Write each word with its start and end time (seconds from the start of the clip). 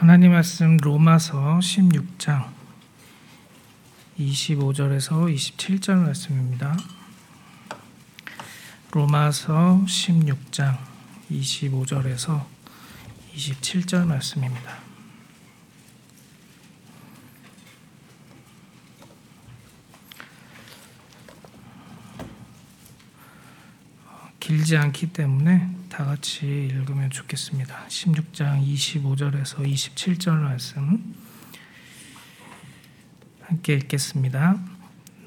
하나님 0.00 0.32
말씀 0.32 0.78
로마서 0.78 1.58
16장 1.58 2.48
25절에서 4.18 5.30
27절 5.30 5.96
말씀입니다. 5.96 6.74
로마서 8.92 9.82
16장 9.84 10.78
25절에서 11.30 12.46
27절 13.34 14.06
말씀입니다. 14.06 14.78
길지 24.40 24.78
않기 24.78 25.12
때문에 25.12 25.79
다 25.90 26.04
같이 26.04 26.68
읽으면 26.70 27.10
좋겠습니다. 27.10 27.86
16장 27.88 28.64
25절에서 28.64 29.56
27절 29.66 30.30
말씀 30.36 31.14
함께 33.42 33.74
읽겠습니다. 33.74 34.56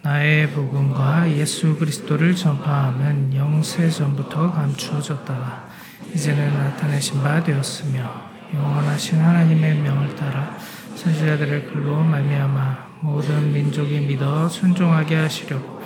나의 0.03 0.49
복음과 0.51 1.29
예수 1.31 1.75
그리스도를 1.75 2.33
전파함은 2.33 3.35
영세 3.35 3.89
전부터 3.89 4.53
감추어졌다가 4.53 5.69
이제는 6.15 6.53
나타내신 6.53 7.21
바 7.21 7.43
되었으며 7.43 8.31
영원하신 8.53 9.19
하나님의 9.19 9.79
명을 9.79 10.15
따라 10.15 10.57
선지자들의 10.95 11.67
글로 11.67 12.01
말미암아 12.03 12.99
모든 13.01 13.51
민족이 13.51 13.99
믿어 13.99 14.47
순종하게 14.47 15.15
하시려고 15.15 15.81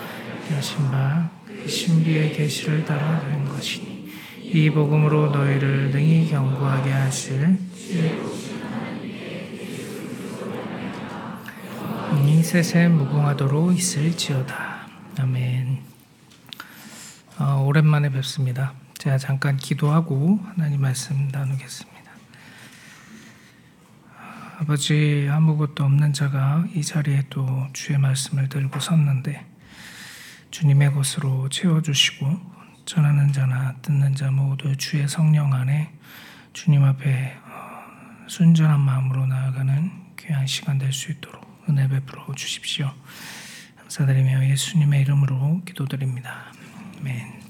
하신 0.51 0.91
바 0.91 1.31
신비의 1.67 2.33
계시를 2.33 2.85
따라 2.85 3.19
된 3.21 3.43
것이니 3.45 3.86
이 4.49 4.69
복음으로 4.69 5.29
너희를 5.31 5.91
능히 5.91 6.29
경고하게 6.29 6.89
하실 6.89 7.57
이 12.25 12.43
셋에 12.43 12.87
무궁하도록 12.87 13.77
있을지어다. 13.77 14.87
아멘. 15.19 15.79
어, 17.39 17.63
오랜만에 17.67 18.09
뵙습니다. 18.09 18.73
제가 18.97 19.17
잠깐 19.17 19.57
기도하고 19.57 20.39
하나님 20.53 20.79
말씀 20.79 21.27
나누겠습니다. 21.27 21.97
아버지 24.59 25.27
아무것도 25.29 25.83
없는 25.83 26.13
자가 26.13 26.65
이 26.73 26.81
자리에 26.81 27.25
또 27.29 27.67
주의 27.73 27.97
말씀을 27.99 28.47
들고 28.47 28.79
섰는데 28.79 29.45
주님의 30.51 30.93
것으로 30.93 31.49
채워주시고 31.49 32.56
전하는 32.87 33.33
자나 33.33 33.75
듣는 33.81 34.15
자 34.15 34.31
모두 34.31 34.73
주의 34.77 35.05
성령 35.09 35.53
안에 35.53 35.91
주님 36.53 36.85
앞에 36.85 37.35
어, 37.43 38.27
순전한 38.29 38.79
마음으로 38.79 39.25
나아가는 39.25 39.91
귀한 40.17 40.47
시간 40.47 40.77
될 40.77 40.93
수 40.93 41.11
있도록 41.11 41.65
은혜 41.67 41.89
베풀어 41.89 42.33
주십시오. 42.33 42.89
감사드리며 43.75 44.47
예수님의 44.51 45.01
이름으로 45.01 45.63
기도드립니다. 45.65 46.45
아멘. 47.01 47.41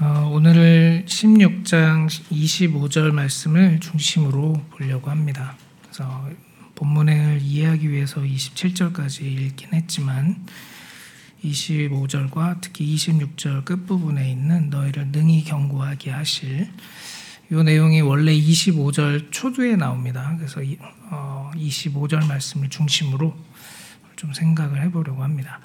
어, 0.00 0.30
오늘 0.32 1.04
16장 1.06 2.08
25절 2.08 3.12
말씀을 3.12 3.78
중심으로 3.80 4.54
보려고 4.70 5.10
합니다. 5.10 5.54
그래서 5.82 6.30
본문을 6.76 7.40
이해하기 7.42 7.90
위해서 7.90 8.22
27절까지 8.22 9.20
읽긴 9.20 9.74
했지만 9.74 10.46
25절과 11.44 12.60
특히 12.60 12.94
26절 12.94 13.64
끝부분에 13.64 14.30
있는 14.30 14.70
너희를 14.70 15.08
능히 15.08 15.44
경고하게 15.44 16.10
하실 16.10 16.68
이 17.50 17.54
내용이 17.54 18.00
원래 18.00 18.32
25절 18.32 19.30
초두에 19.30 19.76
나옵니다. 19.76 20.34
그래서 20.38 20.60
25절 20.60 22.22
어, 22.22 22.26
말씀을 22.26 22.70
중심으로 22.70 23.36
좀 24.16 24.32
생각을 24.32 24.80
해보려고 24.82 25.22
합니다. 25.22 25.60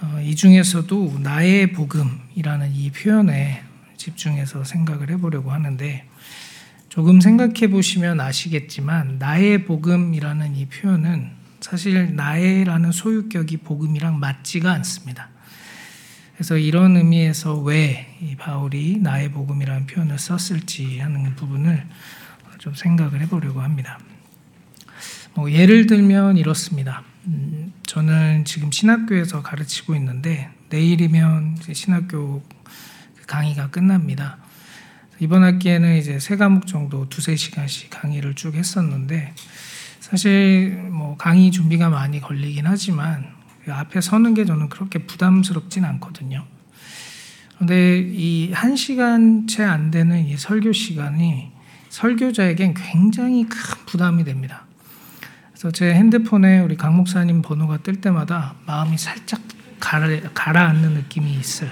어, 0.00 0.20
이 0.22 0.36
중에서도 0.36 1.18
나의 1.20 1.72
복음이라는 1.72 2.74
이 2.74 2.90
표현에 2.90 3.62
집중해서 3.96 4.64
생각을 4.64 5.10
해보려고 5.10 5.50
하는데 5.50 6.06
조금 6.88 7.20
생각해 7.20 7.70
보시면 7.70 8.20
아시겠지만 8.20 9.18
나의 9.18 9.64
복음이라는 9.64 10.54
이 10.54 10.66
표현은 10.66 11.43
사실 11.64 12.14
나의라는 12.14 12.92
소유격이 12.92 13.56
복음이랑 13.58 14.20
맞지가 14.20 14.70
않습니다. 14.70 15.30
그래서 16.34 16.58
이런 16.58 16.94
의미에서 16.98 17.58
왜 17.60 18.18
바울이 18.38 18.98
나의 18.98 19.30
복음이라는 19.32 19.86
표현을 19.86 20.18
썼을지 20.18 20.98
하는 20.98 21.34
부분을 21.36 21.86
좀 22.58 22.74
생각을 22.74 23.22
해보려고 23.22 23.62
합니다. 23.62 23.98
뭐 25.32 25.50
예를 25.50 25.86
들면 25.86 26.36
이렇습니다. 26.36 27.02
음, 27.28 27.72
저는 27.86 28.44
지금 28.44 28.70
신학교에서 28.70 29.40
가르치고 29.40 29.94
있는데 29.94 30.50
내일이면 30.68 31.56
신학교 31.72 32.42
강의가 33.26 33.70
끝납니다. 33.70 34.36
이번 35.18 35.44
학기에는 35.44 35.96
이제 35.96 36.18
세 36.18 36.36
과목 36.36 36.66
정도 36.66 37.08
두세 37.08 37.36
시간씩 37.36 37.88
강의를 37.88 38.34
쭉 38.34 38.54
했었는데 38.54 39.32
사실 40.10 40.70
뭐 40.92 41.16
강의 41.16 41.50
준비가 41.50 41.88
많이 41.88 42.20
걸리긴 42.20 42.66
하지만 42.66 43.24
그 43.64 43.72
앞에 43.72 44.02
서는 44.02 44.34
게 44.34 44.44
저는 44.44 44.68
그렇게 44.68 44.98
부담스럽진 44.98 45.82
않거든요. 45.86 46.44
그런데 47.54 48.00
이 48.12 48.52
한 48.52 48.76
시간 48.76 49.46
채 49.46 49.62
안 49.64 49.90
되는 49.90 50.26
이 50.26 50.36
설교 50.36 50.72
시간이 50.72 51.50
설교자에겐 51.88 52.74
굉장히 52.74 53.48
큰 53.48 53.58
부담이 53.86 54.24
됩니다. 54.24 54.66
그래서 55.52 55.70
제 55.70 55.94
핸드폰에 55.94 56.60
우리 56.60 56.76
강 56.76 56.96
목사님 56.96 57.40
번호가 57.40 57.78
뜰 57.78 58.02
때마다 58.02 58.56
마음이 58.66 58.98
살짝 58.98 59.40
가라, 59.80 60.08
가라앉는 60.34 60.92
느낌이 60.92 61.32
있어요. 61.32 61.70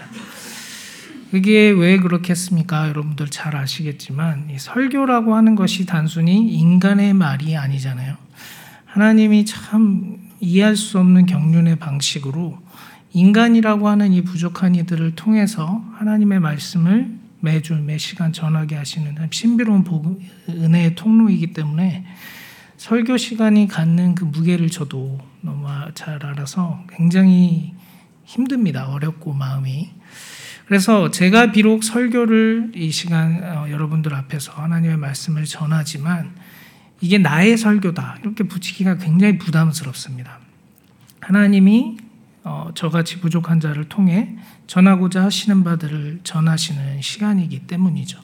그게 1.32 1.70
왜 1.70 1.97
그렇겠습니까? 1.97 2.91
여러분들 2.91 3.28
잘 3.28 3.56
아시겠지만 3.56 4.50
이 4.50 4.59
설교라고 4.59 5.34
하는 5.34 5.54
것이 5.54 5.87
단순히 5.87 6.53
인간의 6.53 7.15
말이 7.15 7.56
아니잖아요. 7.56 8.19
하나님이 8.84 9.47
참 9.47 10.19
이해할 10.41 10.76
수 10.76 10.98
없는 10.98 11.25
경륜의 11.25 11.76
방식으로 11.76 12.59
인간이라고 13.15 13.88
하는 13.88 14.12
이 14.12 14.20
부족한 14.20 14.75
이들을 14.75 15.15
통해서 15.15 15.82
하나님의 15.94 16.38
말씀을 16.38 17.10
매주 17.41 17.76
매 17.76 17.97
시간 17.97 18.34
전하게 18.34 18.76
하시는 18.76 19.16
신비로운 19.31 19.84
복음, 19.84 20.19
은혜의 20.50 20.97
통로이기 20.97 21.54
때문에 21.54 22.04
설교 22.76 23.16
시간이 23.16 23.69
갖는 23.69 24.16
그 24.16 24.25
무게를 24.25 24.69
저도 24.69 25.19
너무 25.41 25.66
잘 25.94 26.26
알아서 26.26 26.84
굉장히 26.91 27.72
힘듭니다. 28.26 28.91
어렵고 28.91 29.32
마음이. 29.32 29.93
그래서 30.72 31.10
제가 31.10 31.52
비록 31.52 31.84
설교를 31.84 32.72
이 32.74 32.90
시간 32.90 33.44
어, 33.44 33.68
여러분들 33.68 34.14
앞에서 34.14 34.52
하나님의 34.52 34.96
말씀을 34.96 35.44
전하지만 35.44 36.34
이게 37.02 37.18
나의 37.18 37.58
설교다 37.58 38.20
이렇게 38.22 38.44
붙이기가 38.44 38.96
굉장히 38.96 39.36
부담스럽습니다. 39.36 40.38
하나님이 41.20 41.98
어, 42.44 42.70
저같이 42.74 43.20
부족한 43.20 43.60
자를 43.60 43.84
통해 43.90 44.34
전하고자 44.66 45.24
하시는 45.24 45.62
바들을 45.62 46.20
전하시는 46.24 47.02
시간이기 47.02 47.66
때문이죠. 47.66 48.18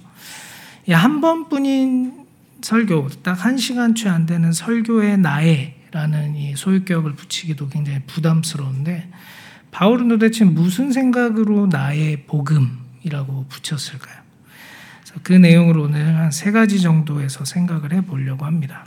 한 0.89 1.21
번뿐인 1.21 2.25
설교, 2.63 3.09
딱 3.23 3.45
한 3.45 3.59
시간 3.59 3.95
채 3.95 4.09
안 4.09 4.25
되는 4.25 4.55
설교의 4.55 5.19
나의라는 5.19 6.35
이 6.35 6.57
소유격을 6.57 7.13
붙이기도 7.15 7.69
굉장히 7.69 8.01
부담스러운데 8.07 9.07
바울은 9.71 10.09
도대체 10.09 10.45
무슨 10.45 10.93
생각으로 10.93 11.67
나의 11.67 12.25
복음이라고 12.27 13.47
붙였을까요? 13.49 14.17
그 15.23 15.33
내용으로 15.33 15.85
오늘 15.85 16.17
한 16.17 16.31
세 16.31 16.53
가지 16.53 16.81
정도에서 16.81 17.45
생각을 17.45 17.93
해 17.93 18.01
보려고 18.03 18.45
합니다. 18.45 18.87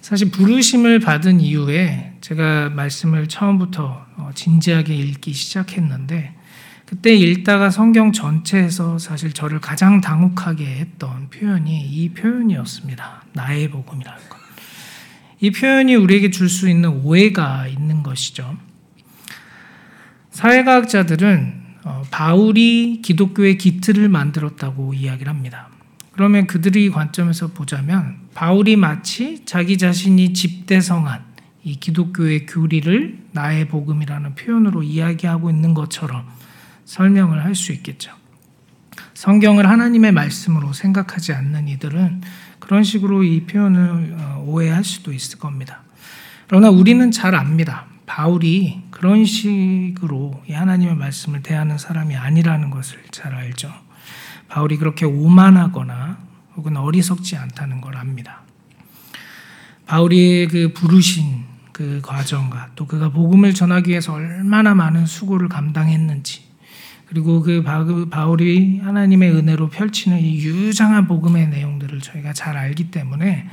사실 0.00 0.30
부르심을 0.30 1.00
받은 1.00 1.40
이후에 1.40 2.14
제가 2.20 2.70
말씀을 2.70 3.28
처음부터 3.28 4.06
어, 4.16 4.30
진지하게 4.34 4.94
읽기 4.94 5.32
시작했는데 5.32 6.34
그때 6.86 7.14
읽다가 7.14 7.70
성경 7.70 8.12
전체에서 8.12 8.98
사실 8.98 9.32
저를 9.32 9.60
가장 9.60 10.00
당혹하게 10.00 10.66
했던 10.66 11.30
표현이 11.30 11.86
이 11.88 12.10
표현이었습니다. 12.10 13.24
나의 13.32 13.70
복음이라는 13.70 14.28
것. 14.28 14.38
이 15.40 15.50
표현이 15.50 15.94
우리에게 15.96 16.30
줄 16.30 16.48
수 16.48 16.68
있는 16.68 16.90
오해가 17.02 17.66
있는 17.66 18.02
것이죠. 18.02 18.56
사회과학자들은 20.42 21.62
어, 21.84 22.02
바울이 22.10 23.00
기독교의 23.00 23.58
기틀을 23.58 24.08
만들었다고 24.08 24.92
이야기를 24.92 25.32
합니다. 25.32 25.68
그러면 26.10 26.48
그들의 26.48 26.90
관점에서 26.90 27.48
보자면 27.48 28.16
바울이 28.34 28.74
마치 28.74 29.44
자기 29.44 29.78
자신이 29.78 30.32
집대성한 30.32 31.22
이 31.62 31.76
기독교의 31.76 32.46
교리를 32.46 33.18
나의 33.30 33.68
복음이라는 33.68 34.34
표현으로 34.34 34.82
이야기하고 34.82 35.48
있는 35.48 35.74
것처럼 35.74 36.26
설명을 36.86 37.44
할 37.44 37.54
수 37.54 37.70
있겠죠. 37.72 38.12
성경을 39.14 39.68
하나님의 39.68 40.10
말씀으로 40.10 40.72
생각하지 40.72 41.34
않는 41.34 41.68
이들은 41.68 42.22
그런 42.58 42.82
식으로 42.82 43.22
이 43.22 43.44
표현을 43.44 44.16
어, 44.18 44.44
오해할 44.44 44.82
수도 44.82 45.12
있을 45.12 45.38
겁니다. 45.38 45.82
그러나 46.48 46.68
우리는 46.68 47.12
잘 47.12 47.36
압니다. 47.36 47.86
바울이 48.06 48.82
그런 49.02 49.24
식으로 49.24 50.40
하나님의 50.48 50.94
말씀을 50.94 51.42
대하는 51.42 51.76
사람이 51.76 52.14
아니라는 52.14 52.70
것을 52.70 53.00
잘 53.10 53.34
알죠. 53.34 53.68
바울이 54.46 54.76
그렇게 54.76 55.04
오만하거나 55.04 56.18
혹은 56.54 56.76
어리석지 56.76 57.36
않다는 57.36 57.80
걸 57.80 57.96
압니다. 57.96 58.42
바울이 59.86 60.46
그 60.48 60.72
부르신 60.72 61.42
그 61.72 62.00
과정과 62.00 62.70
또 62.76 62.86
그가 62.86 63.08
복음을 63.08 63.52
전하기 63.52 63.90
위해서 63.90 64.12
얼마나 64.12 64.72
많은 64.72 65.06
수고를 65.06 65.48
감당했는지 65.48 66.44
그리고 67.06 67.42
그 67.42 67.64
바울이 68.08 68.78
하나님의 68.84 69.32
은혜로 69.32 69.70
펼치는 69.70 70.20
이 70.20 70.44
유장한 70.44 71.08
복음의 71.08 71.48
내용들을 71.48 71.98
저희가 71.98 72.34
잘 72.34 72.56
알기 72.56 72.92
때문에 72.92 73.48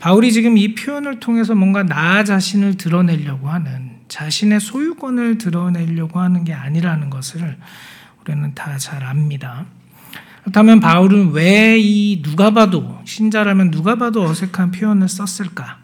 바울이 0.00 0.32
지금 0.32 0.56
이 0.56 0.74
표현을 0.74 1.20
통해서 1.20 1.54
뭔가 1.54 1.82
나 1.82 2.24
자신을 2.24 2.78
드러내려고 2.78 3.50
하는 3.50 3.87
자신의 4.08 4.60
소유권을 4.60 5.38
드러내려고 5.38 6.20
하는 6.20 6.44
게 6.44 6.52
아니라는 6.54 7.10
것을 7.10 7.56
우리는 8.22 8.54
다 8.54 8.76
잘 8.78 9.04
압니다. 9.04 9.66
그렇다면 10.42 10.80
바울은 10.80 11.32
왜 11.32 11.78
이 11.78 12.22
누가 12.22 12.50
봐도 12.50 13.00
신자라면 13.04 13.70
누가 13.70 13.96
봐도 13.96 14.22
어색한 14.24 14.70
표현을 14.72 15.08
썼을까? 15.08 15.78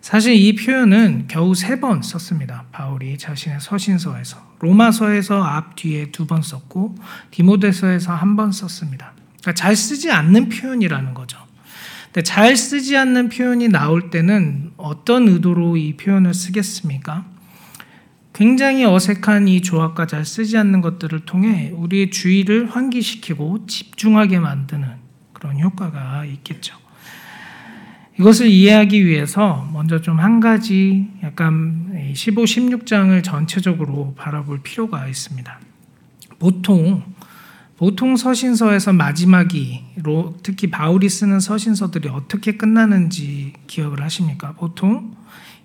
사실 0.00 0.34
이 0.34 0.54
표현은 0.56 1.26
겨우 1.28 1.54
세 1.54 1.78
번 1.80 2.02
썼습니다. 2.02 2.64
바울이 2.72 3.16
자신의 3.18 3.60
서신서에서 3.60 4.36
로마서에서 4.60 5.42
앞 5.44 5.76
뒤에 5.76 6.10
두 6.10 6.26
번 6.26 6.42
썼고 6.42 6.96
디모데서에서 7.30 8.12
한 8.14 8.34
번 8.36 8.50
썼습니다. 8.52 9.12
그러니까 9.40 9.52
잘 9.54 9.76
쓰지 9.76 10.10
않는 10.10 10.48
표현이라는 10.48 11.14
거죠. 11.14 11.38
근데 12.12 12.22
잘 12.24 12.56
쓰지 12.56 12.94
않는 12.98 13.30
표현이 13.30 13.68
나올 13.68 14.10
때는 14.10 14.72
어떤 14.76 15.28
의도로 15.28 15.78
이 15.78 15.96
표현을 15.96 16.34
쓰겠습니까? 16.34 17.24
굉장히 18.34 18.84
어색한 18.84 19.48
이 19.48 19.62
조합과 19.62 20.06
잘 20.06 20.26
쓰지 20.26 20.58
않는 20.58 20.82
것들을 20.82 21.20
통해 21.20 21.70
우리의 21.74 22.10
주의를 22.10 22.70
환기시키고 22.70 23.66
집중하게 23.66 24.40
만드는 24.40 24.88
그런 25.32 25.58
효과가 25.58 26.26
있겠죠. 26.26 26.76
이것을 28.18 28.48
이해하기 28.48 29.06
위해서 29.06 29.66
먼저 29.72 30.00
좀 30.02 30.18
한 30.18 30.40
가지 30.40 31.08
약간 31.22 32.12
15, 32.14 32.44
16장을 32.44 33.24
전체적으로 33.24 34.14
바라볼 34.18 34.62
필요가 34.62 35.08
있습니다. 35.08 35.60
보통 36.38 37.02
보통 37.82 38.16
서신서에서 38.16 38.92
마지막이로 38.92 40.36
특히 40.44 40.70
바울이 40.70 41.08
쓰는 41.08 41.40
서신서들이 41.40 42.10
어떻게 42.10 42.56
끝나는지 42.56 43.54
기억을 43.66 44.04
하십니까? 44.04 44.52
보통 44.52 45.16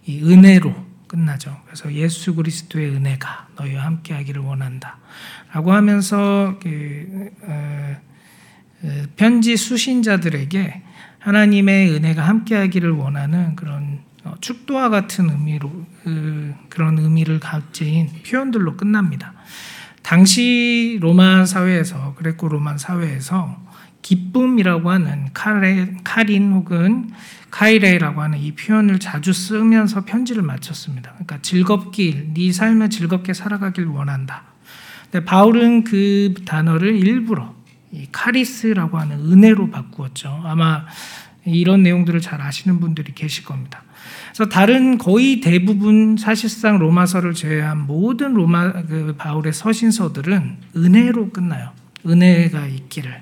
이 0.03 0.23
은혜로 0.23 0.73
끝나죠. 1.05 1.55
그래서 1.65 1.93
예수 1.93 2.33
그리스도의 2.33 2.89
은혜가 2.89 3.49
너희와 3.57 3.85
함께하기를 3.85 4.41
원한다라고 4.41 5.73
하면서 5.73 6.57
그, 6.59 7.29
어, 7.43 7.97
어, 8.81 9.03
편지 9.15 9.55
수신자들에게 9.55 10.81
하나님의 11.19 11.91
은혜가 11.91 12.27
함께하기를 12.27 12.93
원하는 12.93 13.55
그런 13.55 13.99
어, 14.23 14.33
축도와 14.41 14.89
같은 14.89 15.29
의미로 15.29 15.69
그, 16.03 16.55
그런 16.69 16.97
의미를 16.97 17.39
가진 17.39 18.09
표현들로 18.27 18.75
끝납니다. 18.75 19.35
당시 20.07 20.97
로마 21.01 21.45
사회에서 21.45 22.13
그레코 22.15 22.47
로만 22.47 22.77
사회에서 22.77 23.57
기쁨이라고 24.01 24.89
하는 24.89 25.27
카레, 25.33 25.97
카린 26.05 26.53
혹은 26.53 27.11
카이레라고 27.51 28.21
하는 28.21 28.39
이 28.39 28.53
표현을 28.53 28.99
자주 28.99 29.33
쓰면서 29.33 30.05
편지를 30.05 30.43
마쳤습니다. 30.43 31.11
그러니까 31.11 31.39
즐겁길, 31.41 32.33
네 32.33 32.53
삶을 32.53 32.89
즐겁게 32.89 33.33
살아가길 33.33 33.87
원한다. 33.87 34.43
근데 35.11 35.25
바울은 35.25 35.83
그 35.83 36.35
단어를 36.45 36.95
일부러 36.95 37.53
이 37.91 38.07
카리스라고 38.09 38.97
하는 38.97 39.29
은혜로 39.29 39.71
바꾸었죠. 39.71 40.41
아마 40.45 40.85
이런 41.43 41.83
내용들을 41.83 42.21
잘 42.21 42.41
아시는 42.41 42.79
분들이 42.79 43.13
계실 43.13 43.43
겁니다. 43.43 43.83
그래서 44.33 44.49
다른 44.49 44.97
거의 44.97 45.41
대부분 45.41 46.17
사실상 46.17 46.79
로마서를 46.79 47.33
제외한 47.33 47.85
모든 47.85 48.33
로마 48.33 48.71
그 48.71 49.15
바울의 49.17 49.53
서신서들은 49.53 50.57
은혜로 50.75 51.29
끝나요. 51.31 51.71
은혜가 52.05 52.67
있기를. 52.67 53.21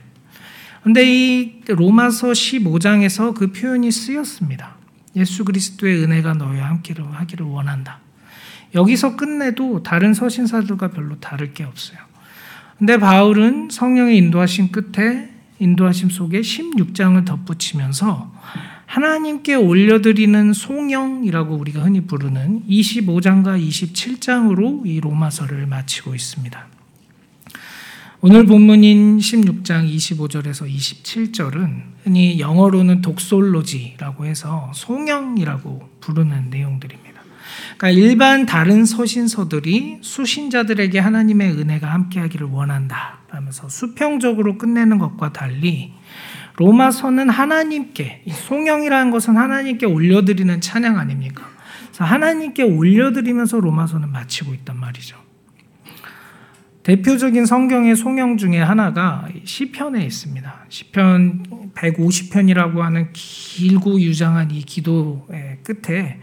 근데 0.83 1.03
이 1.05 1.61
로마서 1.67 2.29
15장에서 2.29 3.33
그 3.33 3.51
표현이 3.51 3.91
쓰였습니다. 3.91 4.75
예수 5.15 5.43
그리스도의 5.45 6.03
은혜가 6.03 6.33
너희와 6.33 6.69
함께 6.69 6.93
하기를 6.93 7.45
원한다. 7.45 7.99
여기서 8.75 9.15
끝내도 9.15 9.81
다른 9.83 10.13
서신사들과 10.13 10.89
별로 10.89 11.19
다를 11.19 11.53
게 11.53 11.63
없어요. 11.63 11.97
근데 12.77 12.97
바울은 12.97 13.69
성령의 13.71 14.17
인도하심 14.17 14.71
끝에 14.71 15.29
인도하심 15.59 16.09
속에 16.09 16.41
16장을 16.41 17.25
덧붙이면서 17.25 18.33
하나님께 18.95 19.55
올려드리는 19.55 20.53
송영이라고 20.53 21.53
우리가 21.53 21.81
흔히 21.81 21.99
부르는 21.99 22.63
25장과 22.69 23.61
27장으로 23.61 24.85
이 24.87 25.01
로마서를 25.01 25.67
마치고 25.67 26.15
있습니다. 26.15 26.67
오늘 28.21 28.45
본문인 28.45 29.17
16장 29.17 29.93
25절에서 29.93 30.73
27절은 30.73 31.81
흔히 32.05 32.39
영어로는 32.39 33.01
독솔로지라고 33.01 34.27
해서 34.27 34.71
송영이라고 34.73 35.89
부르는 35.99 36.49
내용들입니다. 36.49 37.21
그러니까 37.77 37.89
일반 37.89 38.45
다른 38.45 38.85
서신서들이 38.85 39.97
수신자들에게 39.99 40.99
하나님의 40.99 41.51
은혜가 41.51 41.91
함께하기를 41.91 42.47
원한다 42.47 43.19
하면서 43.27 43.67
수평적으로 43.67 44.57
끝내는 44.57 44.99
것과 44.99 45.33
달리 45.33 45.91
로마서는 46.57 47.29
하나님께 47.29 48.23
송영이라는 48.27 49.11
것은 49.11 49.37
하나님께 49.37 49.85
올려드리는 49.85 50.61
찬양 50.61 50.97
아닙니까? 50.97 51.43
하나님께 51.97 52.63
올려드리면서 52.63 53.59
로마서는 53.59 54.11
마치고 54.11 54.53
있단 54.53 54.79
말이죠. 54.79 55.17
대표적인 56.83 57.45
성경의 57.47 57.95
송영 57.95 58.37
중에 58.37 58.59
하나가 58.61 59.27
시편에 59.43 60.05
있습니다. 60.05 60.65
시편 60.69 61.71
150편이라고 61.73 62.77
하는 62.77 63.11
길고 63.11 63.99
유장한 63.99 64.51
이 64.51 64.61
기도의 64.61 65.59
끝에 65.63 66.19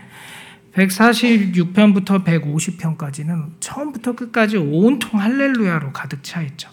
146편부터 0.75 2.25
150편까지는 2.25 3.51
처음부터 3.61 4.13
끝까지 4.13 4.57
온통 4.57 5.21
할렐루야로 5.21 5.93
가득 5.93 6.23
차 6.23 6.43
있죠. 6.43 6.71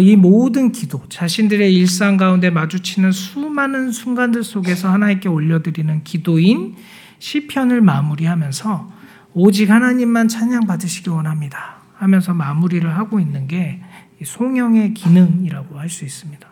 이 0.00 0.16
모든 0.16 0.72
기도, 0.72 1.02
자신들의 1.08 1.72
일상 1.74 2.16
가운데 2.16 2.50
마주치는 2.50 3.12
수많은 3.12 3.92
순간들 3.92 4.42
속에서 4.42 4.90
하나님께 4.90 5.28
올려드리는 5.28 6.02
기도인 6.04 6.76
시편을 7.20 7.80
마무리하면서 7.80 8.92
오직 9.34 9.70
하나님만 9.70 10.28
찬양 10.28 10.66
받으시기 10.66 11.10
원합니다. 11.10 11.76
하면서 11.96 12.34
마무리를 12.34 12.88
하고 12.96 13.20
있는 13.20 13.46
게 13.46 13.80
송영의 14.22 14.94
기능이라고 14.94 15.78
할 15.78 15.88
수 15.88 16.04
있습니다. 16.04 16.48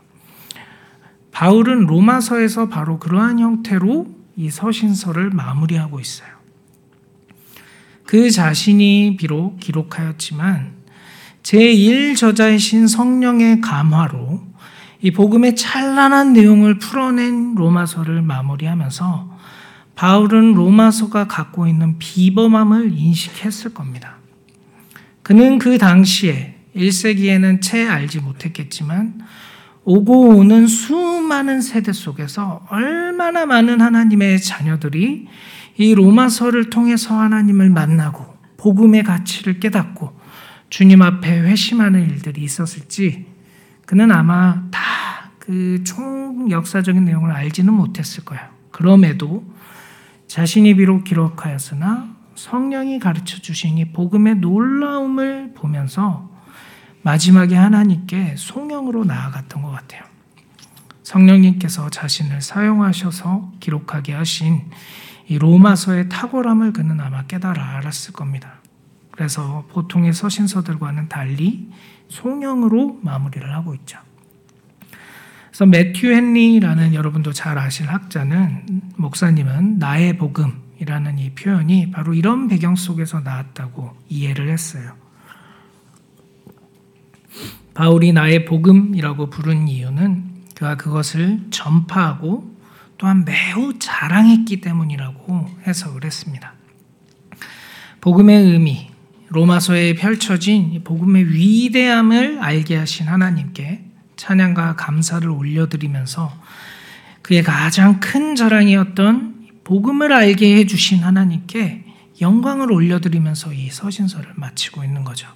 바울은 1.32 1.87
로마서에서 1.87 2.68
바로 2.68 2.99
그러한 2.99 3.40
형태로 3.40 4.06
이 4.37 4.50
서신서를 4.50 5.30
마무리하고 5.30 5.99
있어요. 5.99 6.28
그 8.04 8.30
자신이 8.30 9.16
비록 9.18 9.58
기록하였지만 9.58 10.81
제1저자이신 11.42 12.88
성령의 12.88 13.61
감화로 13.61 14.40
이 15.00 15.11
복음의 15.11 15.56
찬란한 15.56 16.32
내용을 16.32 16.78
풀어낸 16.78 17.54
로마서를 17.54 18.22
마무리하면서 18.22 19.32
바울은 19.96 20.54
로마서가 20.54 21.26
갖고 21.26 21.66
있는 21.66 21.99
비범함을 21.99 22.92
인식했을 22.96 23.75
겁니다. 23.75 24.16
그는 25.22 25.58
그 25.58 25.78
당시에 25.78 26.56
1세기에는 26.76 27.61
채 27.61 27.87
알지 27.87 28.20
못했겠지만 28.20 29.20
오고 29.84 30.37
오는 30.37 30.66
수많은 30.68 31.61
세대 31.61 31.92
속에서 31.92 32.64
얼마나 32.70 33.44
많은 33.46 33.80
하나님의 33.80 34.40
자녀들이 34.40 35.26
이 35.76 35.94
로마서를 35.94 36.70
통해서 36.70 37.18
하나님을 37.18 37.70
만나고 37.70 38.25
복음의 38.58 39.02
가치를 39.02 39.58
깨닫고 39.58 40.21
주님 40.72 41.02
앞에 41.02 41.40
회심하는 41.40 42.08
일들이 42.08 42.42
있었을지 42.42 43.26
그는 43.84 44.10
아마 44.10 44.62
다 44.70 44.92
그 45.38 45.82
총 45.84 46.50
역사적인 46.50 47.04
내용을 47.04 47.32
알지는 47.32 47.74
못했을 47.74 48.24
거예요. 48.24 48.42
그럼에도 48.70 49.44
자신이 50.28 50.74
비록 50.76 51.02
기록하였으나 51.04 52.14
성령이 52.36 53.00
가르쳐 53.00 53.38
주시니 53.38 53.92
복음의 53.92 54.36
놀라움을 54.36 55.52
보면서 55.54 56.30
마지막에 57.02 57.56
하나님께 57.56 58.36
송영으로 58.36 59.04
나아갔던 59.04 59.62
것 59.62 59.70
같아요. 59.72 60.02
성령님께서 61.02 61.90
자신을 61.90 62.40
사용하셔서 62.40 63.52
기록하게 63.58 64.14
하신 64.14 64.70
이 65.26 65.38
로마서의 65.38 66.08
탁월함을 66.08 66.72
그는 66.72 67.00
아마 67.00 67.24
깨달아 67.24 67.78
알았을 67.78 68.12
겁니다. 68.12 68.62
그래서 69.12 69.64
보통의 69.71 70.12
서신서들과는 70.12 71.09
달리 71.09 71.71
송영으로 72.09 73.00
마무리를 73.02 73.50
하고 73.54 73.75
있죠. 73.76 73.99
그래서 75.49 75.66
매튜 75.66 76.12
헨리라는 76.12 76.95
여러분도 76.95 77.33
잘 77.33 77.59
아실 77.59 77.88
학자는 77.88 78.83
목사님은 78.97 79.78
나의 79.78 80.16
복음이라는 80.16 81.19
이 81.19 81.31
표현이 81.35 81.90
바로 81.90 82.14
이런 82.14 82.49
배경 82.49 82.75
속에서 82.75 83.21
나왔다고 83.21 83.95
이해를 84.09 84.50
했어요. 84.50 84.95
바울이 87.75 88.12
나의 88.12 88.45
복음이라고 88.45 89.31
부른 89.31 89.69
이유는 89.69 90.33
그가 90.54 90.76
그것을 90.76 91.40
전파하고 91.50 92.52
또한 92.99 93.25
매우 93.25 93.78
자랑했기 93.78 94.61
때문이라고 94.61 95.49
해석을 95.66 96.04
했습니다. 96.04 96.52
복음의 98.00 98.45
의미, 98.45 98.91
로마서에 99.32 99.94
펼쳐진 99.94 100.82
복음의 100.84 101.32
위대함을 101.32 102.38
알게 102.40 102.76
하신 102.76 103.08
하나님께 103.08 103.82
찬양과 104.16 104.76
감사를 104.76 105.28
올려드리면서 105.28 106.30
그의 107.22 107.42
가장 107.42 107.98
큰 107.98 108.34
자랑이었던 108.36 109.48
복음을 109.64 110.12
알게 110.12 110.56
해주신 110.58 110.98
하나님께 110.98 111.84
영광을 112.20 112.70
올려드리면서 112.70 113.54
이 113.54 113.70
서신서를 113.70 114.32
마치고 114.36 114.84
있는 114.84 115.02
거죠. 115.02 115.28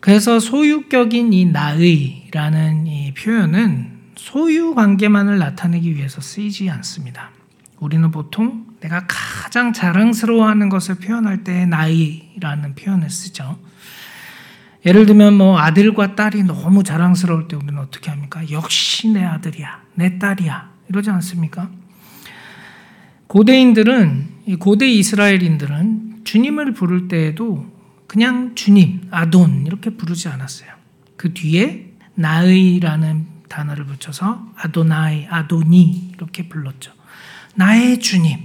그래서 0.00 0.38
소유격인 0.38 1.32
이 1.32 1.46
나의라는 1.46 2.86
이 2.86 3.14
표현은 3.14 3.98
소유 4.16 4.74
관계만을 4.74 5.38
나타내기 5.38 5.96
위해서 5.96 6.20
쓰이지 6.20 6.68
않습니다. 6.68 7.30
우리는 7.80 8.10
보통 8.10 8.66
내가 8.80 9.06
가장 9.06 9.72
자랑스러워하는 9.72 10.68
것을 10.68 10.96
표현할 10.96 11.44
때 11.44 11.66
나이라는 11.66 12.74
표현을 12.74 13.10
쓰죠. 13.10 13.58
예를 14.86 15.06
들면 15.06 15.34
뭐 15.34 15.58
아들과 15.58 16.14
딸이 16.14 16.44
너무 16.44 16.82
자랑스러울 16.82 17.48
때 17.48 17.56
우리는 17.56 17.78
어떻게 17.78 18.10
합니까? 18.10 18.42
역시 18.50 19.08
내 19.08 19.24
아들이야, 19.24 19.82
내 19.94 20.18
딸이야 20.18 20.70
이러지 20.88 21.10
않습니까? 21.10 21.68
고대인들은 23.26 24.58
고대 24.58 24.88
이스라엘인들은 24.88 26.22
주님을 26.24 26.72
부를 26.72 27.08
때에도 27.08 27.66
그냥 28.06 28.54
주님, 28.54 29.08
아돈 29.10 29.66
이렇게 29.66 29.90
부르지 29.90 30.28
않았어요. 30.28 30.70
그 31.16 31.34
뒤에 31.34 31.92
나의라는 32.14 33.26
단어를 33.48 33.84
붙여서 33.84 34.52
아도나이, 34.56 35.26
아도니 35.26 36.12
이렇게 36.14 36.48
불렀죠. 36.48 36.92
나의 37.58 37.98
주님. 37.98 38.38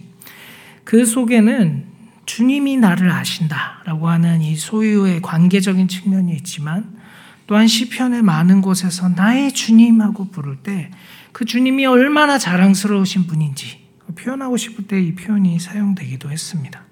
그 0.84 1.06
속에는 1.06 1.86
주님이 2.26 2.78
나를 2.78 3.12
아신다라고 3.12 4.10
하는 4.10 4.42
이 4.42 4.56
소유의 4.56 5.22
관계적인 5.22 5.88
측면이 5.88 6.34
있지만 6.38 6.98
또한 7.46 7.68
시편의 7.68 8.24
많은 8.24 8.62
곳에서 8.62 9.10
나의 9.10 9.54
주님하고 9.54 10.30
부를 10.30 10.58
때 10.58 10.90
그 11.34 11.46
주님이 11.46 11.88
얼마나 11.88 12.38
자랑스러우신 12.38 13.26
분인지 13.26 13.84
표현하고 14.16 14.56
싶을 14.56 14.86
때 14.86 15.02
이 15.02 15.16
표현이 15.16 15.60
사용되기도 15.60 16.30
했습니다. 16.30 16.84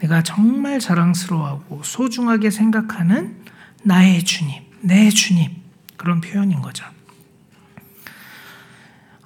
내가 0.00 0.22
정말 0.22 0.78
자랑스러워하고 0.78 1.82
소중하게 1.82 2.50
생각하는 2.50 3.36
나의 3.82 4.22
주님, 4.22 4.54
내 4.82 5.08
주님 5.08 5.50
그런 5.96 6.20
표현인 6.20 6.60
거죠. 6.60 6.84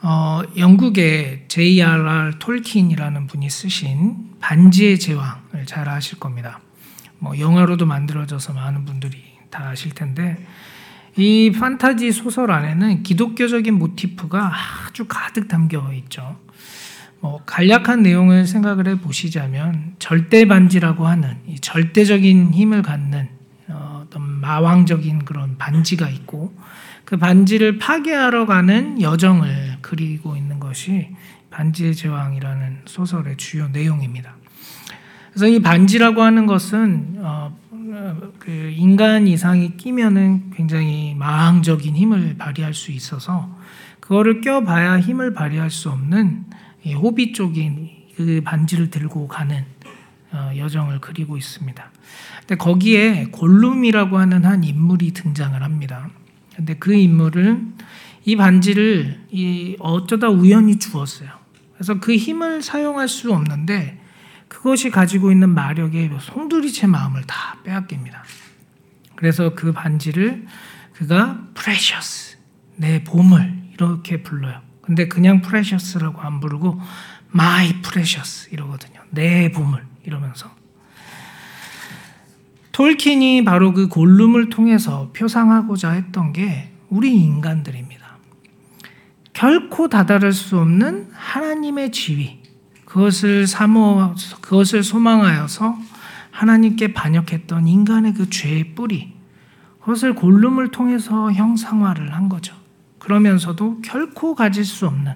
어, 0.05 0.43
영국의 0.57 1.45
J.R.R. 1.47 2.39
톨킨이라는 2.41 3.29
분이 3.29 3.49
쓰신 3.49 4.33
반지의 4.41 4.99
제왕을 4.99 5.67
잘 5.67 5.89
아실 5.89 6.19
겁니다. 6.19 6.61
뭐 7.19 7.39
영화로도 7.39 7.87
만들어져서 7.87 8.53
많은 8.53 8.85
분들이 8.85 9.23
다 9.49 9.69
아실 9.69 9.95
텐데 9.95 10.45
이 11.17 11.53
판타지 11.53 12.11
소설 12.11 12.51
안에는 12.51 13.05
기독교적인 13.05 13.75
모티프가 13.75 14.53
아주 14.89 15.05
가득 15.07 15.47
담겨 15.47 15.93
있죠. 15.95 16.37
뭐 17.21 17.41
간략한 17.47 18.03
내용을 18.03 18.49
생각을 18.49 18.89
해 18.89 18.99
보시자면 18.99 19.95
절대 20.01 20.47
반지라고 20.47 21.07
하는 21.07 21.37
이 21.47 21.61
절대적인 21.61 22.55
힘을 22.55 22.83
갖는 22.83 23.29
어, 23.69 24.03
어떤 24.05 24.23
마왕적인 24.41 25.25
그런 25.25 25.57
반지가 25.59 26.09
있고 26.09 26.53
그 27.13 27.19
반지를 27.19 27.77
파괴하러 27.77 28.47
가는 28.47 28.99
여정을 28.99 29.77
그리고 29.83 30.35
있는 30.35 30.59
것이 30.59 31.09
반지의 31.51 31.95
제왕이라는 31.95 32.79
소설의 32.87 33.37
주요 33.37 33.69
내용입니다. 33.69 34.35
그래서 35.29 35.47
이 35.47 35.61
반지라고 35.61 36.23
하는 36.23 36.47
것은 36.47 37.17
어, 37.19 37.55
그 38.39 38.51
인간 38.51 39.29
이상이 39.29 39.77
끼면은 39.77 40.53
굉장히 40.55 41.15
마왕적인 41.15 41.95
힘을 41.95 42.37
발휘할 42.39 42.73
수 42.73 42.93
있어서 42.93 43.59
그거를 44.01 44.41
껴봐야 44.41 44.99
힘을 44.99 45.35
발휘할 45.35 45.69
수 45.69 45.91
없는 45.91 46.47
호비 46.97 47.35
쪽인 47.35 47.91
그 48.17 48.41
반지를 48.43 48.89
들고 48.89 49.29
가는 49.29 49.67
어, 50.33 50.51
여정을 50.57 51.03
그리고 51.03 51.37
있습니다. 51.37 51.91
근데 52.41 52.55
거기에 52.55 53.27
골룸이라고 53.27 54.17
하는 54.17 54.47
한 54.47 54.65
인물이 54.65 55.13
등장을 55.13 55.63
합니다. 55.63 56.09
근데 56.57 56.75
그 56.75 56.95
인물은 56.95 57.75
이 58.25 58.37
반지를 58.37 59.21
어쩌다 59.81 60.29
우연히 60.29 60.79
주었어요. 60.79 61.31
그래서 61.75 61.99
그 61.99 62.15
힘을 62.15 62.63
사용할 62.63 63.09
수 63.09 63.33
없는데 63.33 64.01
그것이 64.49 64.91
가지고 64.91 65.33
있는 65.33 65.49
마력에 65.49 66.11
송두리째 66.21 66.87
마음을 66.87 67.23
다 67.23 67.57
빼앗깁니다. 67.65 68.23
그래서 69.17 69.55
그 69.55 69.73
반지를 69.73 70.47
그가 70.93 71.43
precious, 71.55 72.37
내 72.77 73.03
보물 73.03 73.71
이렇게 73.73 74.23
불러요. 74.23 74.61
근데 74.83 75.09
그냥 75.09 75.43
프레셔스라고 75.43 76.21
안 76.21 76.41
부르고 76.41 76.81
my 77.35 77.81
precious 77.83 78.49
이러거든요. 78.53 79.01
내 79.11 79.51
보물 79.51 79.85
이러면서 80.05 80.55
톨킨이 82.73 83.45
바로 83.45 83.73
그 83.73 83.89
골룸을 83.89 84.49
통해서 84.49 85.11
표상하고자 85.15 85.91
했던 85.91 86.33
게 86.33 86.71
우리 86.89 87.15
인간들입니다. 87.15 88.03
결코 89.33 89.89
다다를 89.89 90.33
수 90.33 90.59
없는 90.59 91.09
하나님의 91.13 91.93
지위, 91.93 92.39
그것을 92.85 93.47
사모, 93.47 94.15
그것을 94.41 94.83
소망하여서 94.83 95.79
하나님께 96.31 96.93
반역했던 96.93 97.67
인간의 97.67 98.15
그 98.15 98.31
죄의 98.31 98.75
뿌리, 98.75 99.13
그것을 99.81 100.15
골룸을 100.15 100.71
통해서 100.71 101.33
형상화를 101.33 102.15
한 102.15 102.29
거죠. 102.29 102.55
그러면서도 102.99 103.81
결코 103.83 104.35
가질 104.35 104.65
수 104.65 104.87
없는 104.87 105.13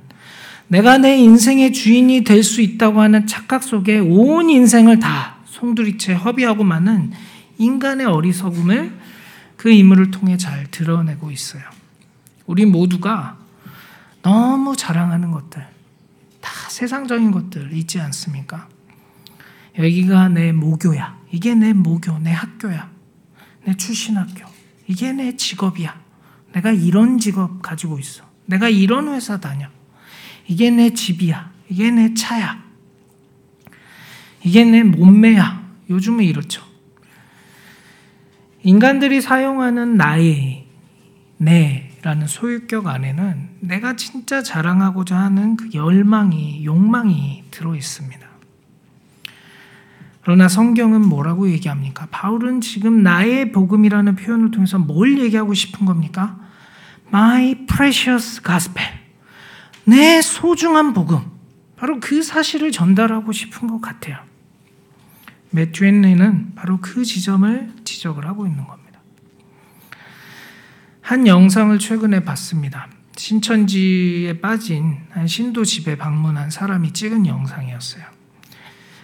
내가 0.68 0.98
내 0.98 1.16
인생의 1.16 1.72
주인이 1.72 2.24
될 2.24 2.42
수 2.42 2.60
있다고 2.60 3.00
하는 3.00 3.26
착각 3.26 3.62
속에 3.62 3.98
온 3.98 4.50
인생을 4.50 4.98
다 4.98 5.36
송두리째 5.44 6.14
허비하고 6.14 6.64
마는 6.64 7.12
인간의 7.58 8.06
어리석음을 8.06 8.98
그 9.56 9.70
인물을 9.70 10.10
통해 10.10 10.36
잘 10.36 10.70
드러내고 10.70 11.30
있어요. 11.30 11.62
우리 12.46 12.66
모두가 12.66 13.38
너무 14.22 14.76
자랑하는 14.76 15.30
것들, 15.30 15.66
다 16.40 16.50
세상적인 16.68 17.30
것들 17.30 17.72
있지 17.72 18.00
않습니까? 18.00 18.68
여기가 19.78 20.28
내 20.28 20.52
모교야. 20.52 21.16
이게 21.30 21.54
내 21.54 21.72
모교, 21.72 22.18
내 22.18 22.32
학교야. 22.32 22.90
내 23.64 23.76
출신 23.76 24.16
학교. 24.16 24.46
이게 24.86 25.12
내 25.12 25.36
직업이야. 25.36 26.00
내가 26.52 26.72
이런 26.72 27.18
직업 27.18 27.60
가지고 27.62 27.98
있어. 27.98 28.24
내가 28.46 28.68
이런 28.68 29.08
회사 29.08 29.38
다녀. 29.38 29.68
이게 30.46 30.70
내 30.70 30.90
집이야. 30.90 31.50
이게 31.68 31.90
내 31.90 32.14
차야. 32.14 32.64
이게 34.42 34.64
내 34.64 34.82
몸매야. 34.82 35.64
요즘은 35.90 36.24
이렇죠. 36.24 36.65
인간들이 38.66 39.20
사용하는 39.20 39.96
나의, 39.96 40.66
내라는 41.36 42.26
소유격 42.26 42.88
안에는 42.88 43.50
내가 43.60 43.94
진짜 43.94 44.42
자랑하고자 44.42 45.16
하는 45.16 45.54
그 45.54 45.70
열망이, 45.72 46.64
욕망이 46.64 47.44
들어 47.52 47.76
있습니다. 47.76 48.26
그러나 50.20 50.48
성경은 50.48 51.02
뭐라고 51.02 51.48
얘기합니까? 51.48 52.08
바울은 52.10 52.60
지금 52.60 53.04
나의 53.04 53.52
복음이라는 53.52 54.16
표현을 54.16 54.50
통해서 54.50 54.80
뭘 54.80 55.16
얘기하고 55.20 55.54
싶은 55.54 55.86
겁니까? 55.86 56.36
My 57.06 57.66
precious 57.66 58.42
gospel. 58.42 58.88
내 59.84 60.20
소중한 60.20 60.92
복음. 60.92 61.20
바로 61.76 62.00
그 62.00 62.20
사실을 62.20 62.72
전달하고 62.72 63.30
싶은 63.30 63.68
것 63.68 63.80
같아요. 63.80 64.18
매튜 65.50 65.84
헨리는 65.84 66.52
바로 66.54 66.78
그 66.80 67.04
지점을 67.04 67.72
지적을 67.84 68.26
하고 68.26 68.46
있는 68.46 68.66
겁니다. 68.66 69.00
한 71.00 71.26
영상을 71.26 71.78
최근에 71.78 72.24
봤습니다. 72.24 72.88
신천지에 73.16 74.40
빠진 74.40 74.98
한 75.10 75.26
신도 75.26 75.64
집에 75.64 75.96
방문한 75.96 76.50
사람이 76.50 76.92
찍은 76.92 77.26
영상이었어요. 77.26 78.04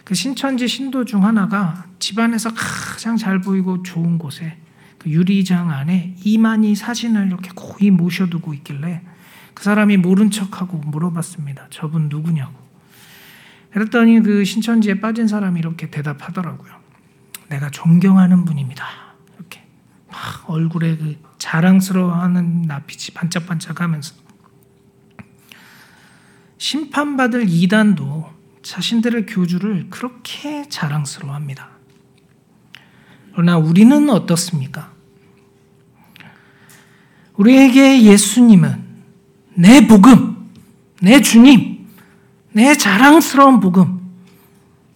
그 0.04 0.14
신천지 0.14 0.68
신도 0.68 1.04
중 1.04 1.24
하나가 1.24 1.86
집안에서 1.98 2.52
가장 2.54 3.16
잘 3.16 3.40
보이고 3.40 3.82
좋은 3.82 4.18
곳에 4.18 4.58
그 4.98 5.10
유리장 5.10 5.70
안에 5.70 6.16
이만희 6.24 6.74
사진을 6.74 7.28
이렇게 7.28 7.50
고이 7.54 7.90
모셔두고 7.90 8.52
있길래 8.54 9.02
그 9.54 9.64
사람이 9.64 9.96
모른 9.98 10.30
척하고 10.30 10.78
물어봤습니다. 10.78 11.68
저분 11.70 12.08
누구냐고. 12.08 12.61
그랬더니 13.72 14.20
그 14.20 14.44
신천지에 14.44 15.00
빠진 15.00 15.26
사람이 15.26 15.58
이렇게 15.58 15.90
대답하더라고요. 15.90 16.72
내가 17.48 17.70
존경하는 17.70 18.44
분입니다. 18.44 18.86
이렇게 19.36 19.64
막 20.08 20.48
얼굴에 20.50 20.96
그 20.96 21.16
자랑스러워하는 21.38 22.62
낯빛이 22.62 23.14
반짝반짝하면서 23.14 24.14
심판받을 26.58 27.46
이단도 27.48 28.30
자신들의 28.62 29.26
교주를 29.26 29.88
그렇게 29.90 30.68
자랑스러워합니다. 30.68 31.68
그러나 33.32 33.56
우리는 33.56 34.08
어떻습니까? 34.10 34.92
우리에게 37.34 38.02
예수님은 38.02 38.84
내 39.54 39.86
복음, 39.86 40.50
내 41.00 41.20
주님, 41.20 41.71
내 42.54 42.74
자랑스러운 42.74 43.60
복음 43.60 44.00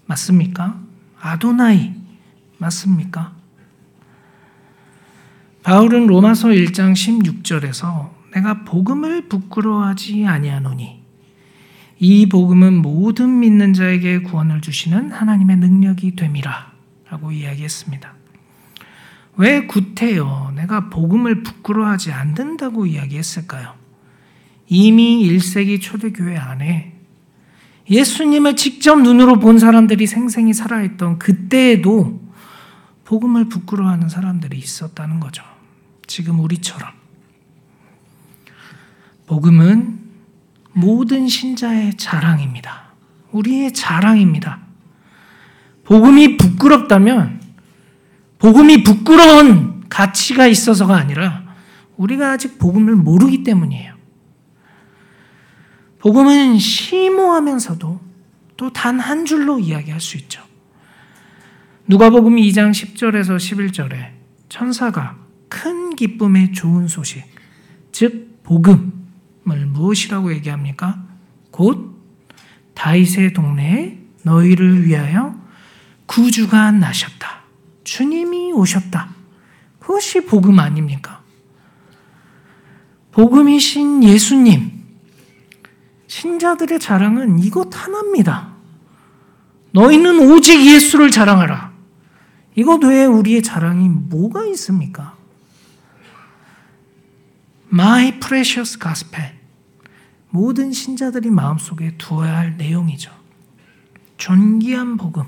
맞습니까? 0.05 0.79
아도나이 1.19 1.95
맞습니까? 2.59 3.35
바울은 5.63 6.07
로마서 6.07 6.49
1장 6.49 6.93
16절에서 6.93 8.11
내가 8.35 8.65
복음을 8.65 9.29
부끄러워하지 9.29 10.27
아니하노니 10.27 11.03
이 11.99 12.29
복음은 12.29 12.83
모든 12.83 13.41
믿는 13.41 13.73
자에게 13.73 14.21
구원을 14.21 14.61
주시는 14.61 15.11
하나님의 15.11 15.57
능력이 15.57 16.15
됨이라 16.15 16.73
라고 17.09 17.33
이야기했습니다. 17.33 18.15
왜 19.39 19.67
구태여 19.67 20.53
내가 20.57 20.91
복음을 20.91 21.43
부끄러워하지 21.43 22.13
않는다고 22.13 22.85
이야기했을까요? 22.85 23.75
이미 24.69 25.27
1세기 25.27 25.81
초대교회 25.81 26.37
안에 26.37 26.96
예수님을 27.89 28.57
직접 28.57 29.01
눈으로 29.01 29.39
본 29.39 29.59
사람들이 29.59 30.07
생생히 30.07 30.53
살아있던 30.53 31.19
그때에도 31.19 32.21
복음을 33.05 33.49
부끄러워하는 33.49 34.09
사람들이 34.09 34.59
있었다는 34.59 35.21
거죠. 35.21 35.45
지금 36.07 36.41
우리처럼. 36.41 36.91
복음은 39.27 40.01
모든 40.73 41.29
신자의 41.29 41.97
자랑입니다. 41.97 42.87
우리의 43.33 43.73
자랑입니다. 43.73 44.61
복음이 45.85 46.37
부끄럽다면 46.37 47.41
복음이 48.39 48.83
부끄러운 48.83 49.85
가치가 49.89 50.47
있어서가 50.47 50.97
아니라 50.97 51.45
우리가 51.97 52.33
아직 52.33 52.59
복음을 52.59 52.95
모르기 52.95 53.43
때문이에요. 53.45 53.96
복음은 56.07 56.61
심오하면서도 56.61 58.01
또 58.57 58.71
단 58.71 59.01
한 59.01 59.25
줄로 59.25 59.59
이야기할 59.59 60.01
수 60.01 60.17
있죠. 60.19 60.41
누가복음 61.89 62.37
2장 62.37 62.71
10절에서 62.71 63.37
11절에 63.37 64.13
천사가 64.49 65.17
큰 65.49 65.97
기쁨의 65.97 66.53
좋은 66.53 66.87
소식, 66.87 67.25
즉 67.91 68.39
복음을 68.45 69.67
무엇이라고 69.67 70.33
얘기합니까? 70.35 71.03
곧 71.51 72.01
다윗의 72.75 73.33
동네에 73.33 73.99
너희를 74.23 74.87
위하여 74.87 75.35
구주가 76.07 76.71
나셨다. 76.71 77.41
주님이 77.83 78.53
오셨다. 78.53 79.09
그것이 79.81 80.25
복음 80.25 80.61
아닙니까? 80.61 81.21
복음이신 83.11 84.05
예수님, 84.05 84.76
신자들의 86.17 86.81
자랑은 86.81 87.41
이것 87.41 87.69
하나입니다. 87.73 88.55
너희는 89.73 90.31
오직 90.31 90.65
예수를 90.65 91.11
자랑하라. 91.11 91.73
이것 92.55 92.83
외에 92.83 93.05
우리의 93.05 93.43
자랑이 93.43 93.87
뭐가 93.91 94.47
있습니까? 94.47 95.15
My 97.71 98.19
precious 98.19 98.79
gospel. 98.79 99.33
모든 100.31 100.73
신자들이 100.73 101.29
마음속에 101.29 101.99
두어야 101.99 102.35
할 102.35 102.57
내용이죠. 102.57 103.11
존귀한 104.17 104.97
복음. 104.97 105.25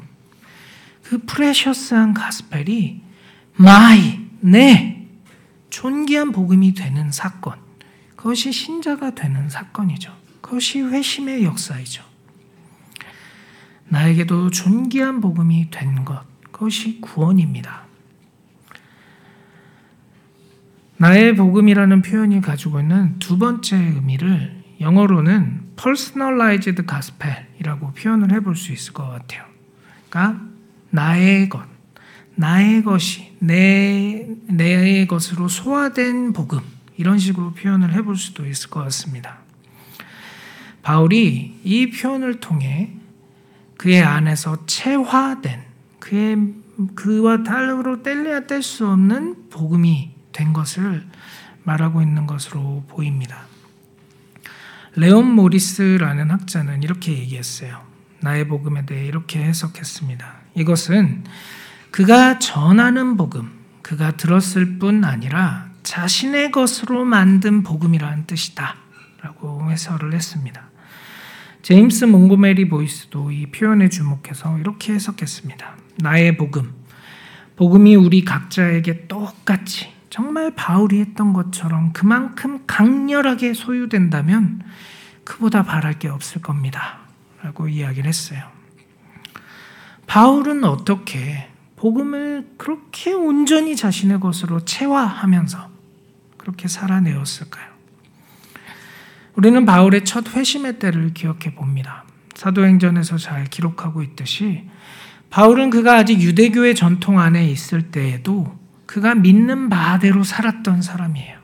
그 1.03 1.19
프레셔스한 1.19 2.15
가스펠이 2.15 3.03
my, 3.61 4.21
내 4.41 5.07
존귀한 5.69 6.33
복음이 6.33 6.73
되는 6.73 7.13
사건. 7.13 7.59
그것이 8.17 8.53
신자가 8.53 9.11
되는 9.11 9.51
사건이죠. 9.51 10.28
그것이 10.49 10.81
회심의 10.81 11.45
역사이죠. 11.45 12.03
나에게도 13.89 14.51
존귀한 14.51 15.21
복음이 15.21 15.71
된 15.71 16.07
것, 16.07 16.25
그것이 16.51 17.03
구원입니다. 17.03 17.83
나의 20.97 21.37
복음이라는 21.37 22.01
표현이 22.01 22.41
가지고 22.41 22.81
있는 22.81 23.19
두 23.19 23.37
번째 23.37 23.77
의미를 23.77 24.65
영어로는 24.81 25.75
personalized 25.77 26.83
gospel이라고 26.87 27.93
표현을 27.93 28.33
해볼 28.33 28.57
수 28.57 28.73
있을 28.73 28.95
것 28.95 29.07
같아요. 29.07 29.45
그러니까 30.09 30.47
나의 30.91 31.51
것, 31.51 31.63
나의 32.37 32.83
것이 32.85 33.37
내, 33.39 34.27
내 34.47 35.07
것으로 35.07 35.49
소화된 35.49 36.33
복음 36.33 36.61
이런 36.97 37.19
식으로 37.19 37.53
표현을 37.53 37.93
해볼 37.93 38.17
수도 38.17 38.47
있을 38.47 38.71
것 38.71 38.83
같습니다. 38.85 39.48
바울이 40.89 41.61
이 41.65 41.91
표현을 41.91 42.41
통해 42.41 42.95
그의 43.77 44.03
안에서 44.03 44.65
체화된 44.65 45.61
그의 45.99 46.55
그와 46.95 47.43
달로 47.43 48.03
뗄래야 48.03 48.47
뗄 48.47 48.63
수 48.63 48.89
없는 48.89 49.51
복음이 49.51 50.11
된 50.33 50.55
것을 50.55 51.05
말하고 51.65 52.01
있는 52.01 52.27
것으로 52.27 52.87
보입니다. 52.89 53.43
레온 54.95 55.31
모리스라는 55.31 56.31
학자는 56.31 56.83
이렇게 56.83 57.13
얘기했어요. 57.19 57.83
나의 58.21 58.49
복음에 58.49 58.87
대해 58.87 59.05
이렇게 59.05 59.43
해석했습니다. 59.45 60.37
이것은 60.55 61.23
그가 61.91 62.39
전하는 62.39 63.19
복음, 63.19 63.51
그가 63.83 64.17
들었을 64.17 64.79
뿐 64.79 65.05
아니라 65.05 65.69
자신의 65.83 66.51
것으로 66.51 67.05
만든 67.05 67.63
복음이라는 67.63 68.25
뜻이다. 68.27 68.77
라고 69.21 69.71
해설을 69.71 70.15
했습니다. 70.15 70.68
제임스 71.63 72.07
몽고메리 72.07 72.69
보이스도 72.69 73.31
이 73.31 73.47
표현에 73.47 73.89
주목해서 73.89 74.59
이렇게 74.59 74.95
해석했습니다. 74.95 75.77
나의 75.99 76.37
복음. 76.37 76.73
복음이 77.57 77.97
우리 77.97 78.25
각자에게 78.25 79.09
똑같이 79.09 79.93
정말 80.11 80.55
바울이 80.55 81.01
했던 81.01 81.33
것처럼 81.33 81.93
그만큼 81.93 82.61
강렬하게 82.67 83.53
소유된다면 83.55 84.63
그보다 85.25 85.65
바랄 85.65 85.99
게 85.99 86.09
없을 86.09 86.41
겁니다. 86.41 87.01
라고 87.43 87.69
이야기를 87.69 88.09
했어요. 88.09 88.41
바울은 90.07 90.65
어떻게 90.65 91.49
복음을 91.77 92.49
그렇게 92.57 93.13
온전히 93.13 93.77
자신의 93.77 94.21
것으로 94.21 94.65
체화하면서 94.65 95.69
그렇게 96.39 96.67
살아내었을까요? 96.67 97.68
우리는 99.39 99.65
바울의 99.65 100.05
첫 100.05 100.35
회심의 100.35 100.81
때를 100.81 101.15
기억해 101.15 101.55
봅니다. 101.55 102.03
사도행전에서 102.35 103.19
잘 103.19 103.45
기록하고 103.45 104.03
있듯이 104.03 104.65
바울은 105.31 105.71
그가 105.71 105.95
아직 105.95 106.21
유대교의 106.21 106.75
전통 106.75 107.21
안에 107.21 107.49
있을 107.49 107.93
때에도 107.93 108.59
그가 108.85 109.15
믿는 109.15 109.69
바대로 109.69 110.25
살았던 110.25 110.83
사람이에요. 110.83 111.39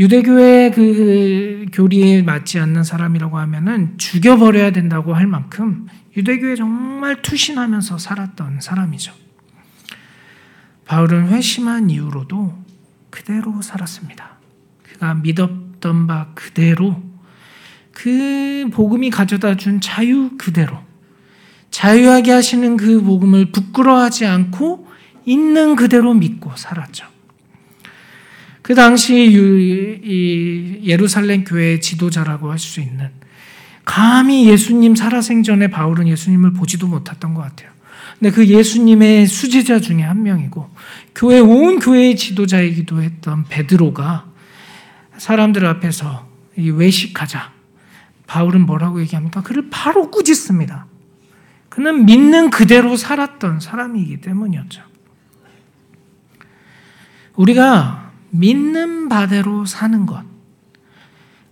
유대교의 0.00 0.72
그 0.72 1.66
교리에 1.72 2.22
맞지 2.22 2.58
않는 2.58 2.82
사람이라고 2.82 3.38
하면은 3.38 3.96
죽여버려야 3.96 4.72
된다고 4.72 5.14
할 5.14 5.28
만큼 5.28 5.86
유대교에 6.16 6.56
정말 6.56 7.22
투신하면서 7.22 7.98
살았던 7.98 8.62
사람이죠. 8.62 9.12
바울은 10.86 11.28
회심한 11.28 11.88
이후로도 11.88 12.58
그대로 13.10 13.62
살았습니다. 13.62 14.38
그가 14.82 15.14
믿었 15.14 15.69
있던 15.80 16.06
바 16.06 16.28
그대로 16.34 17.02
그 17.92 18.68
복음이 18.72 19.10
가져다 19.10 19.56
준 19.56 19.80
자유 19.80 20.30
그대로 20.38 20.78
자유하게 21.70 22.30
하시는 22.30 22.76
그 22.76 23.02
복음을 23.02 23.46
부끄러워하지 23.46 24.26
않고 24.26 24.88
있는 25.26 25.76
그대로 25.76 26.14
믿고 26.14 26.52
살았죠. 26.56 27.06
그 28.62 28.74
당시 28.74 29.32
예루살렘 30.84 31.44
교회의 31.44 31.80
지도자라고 31.80 32.50
할 32.50 32.58
수 32.58 32.80
있는 32.80 33.08
감히 33.84 34.48
예수님 34.48 34.94
살아생전에 34.94 35.68
바울은 35.68 36.06
예수님을 36.08 36.52
보지도 36.52 36.86
못했던 36.86 37.34
것 37.34 37.42
같아요. 37.42 37.70
근데 38.18 38.30
그 38.30 38.46
예수님의 38.46 39.26
수제자 39.26 39.80
중에 39.80 40.02
한 40.02 40.22
명이고 40.22 40.68
교회 41.14 41.40
온 41.40 41.80
교회의 41.80 42.16
지도자이기도 42.16 43.02
했던 43.02 43.44
베드로가 43.48 44.29
사람들 45.20 45.66
앞에서 45.66 46.26
외식하자. 46.56 47.52
바울은 48.26 48.64
뭐라고 48.64 49.02
얘기합니까? 49.02 49.42
그를 49.42 49.68
바로 49.68 50.10
꾸짖습니다. 50.10 50.86
그는 51.68 52.06
믿는 52.06 52.48
그대로 52.48 52.96
살았던 52.96 53.60
사람이기 53.60 54.22
때문이었죠. 54.22 54.82
우리가 57.36 58.12
믿는 58.30 59.10
바대로 59.10 59.66
사는 59.66 60.06
것. 60.06 60.24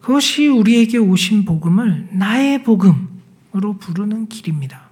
그것이 0.00 0.46
우리에게 0.46 0.96
오신 0.96 1.44
복음을 1.44 2.08
나의 2.10 2.62
복음으로 2.62 3.76
부르는 3.78 4.28
길입니다. 4.28 4.88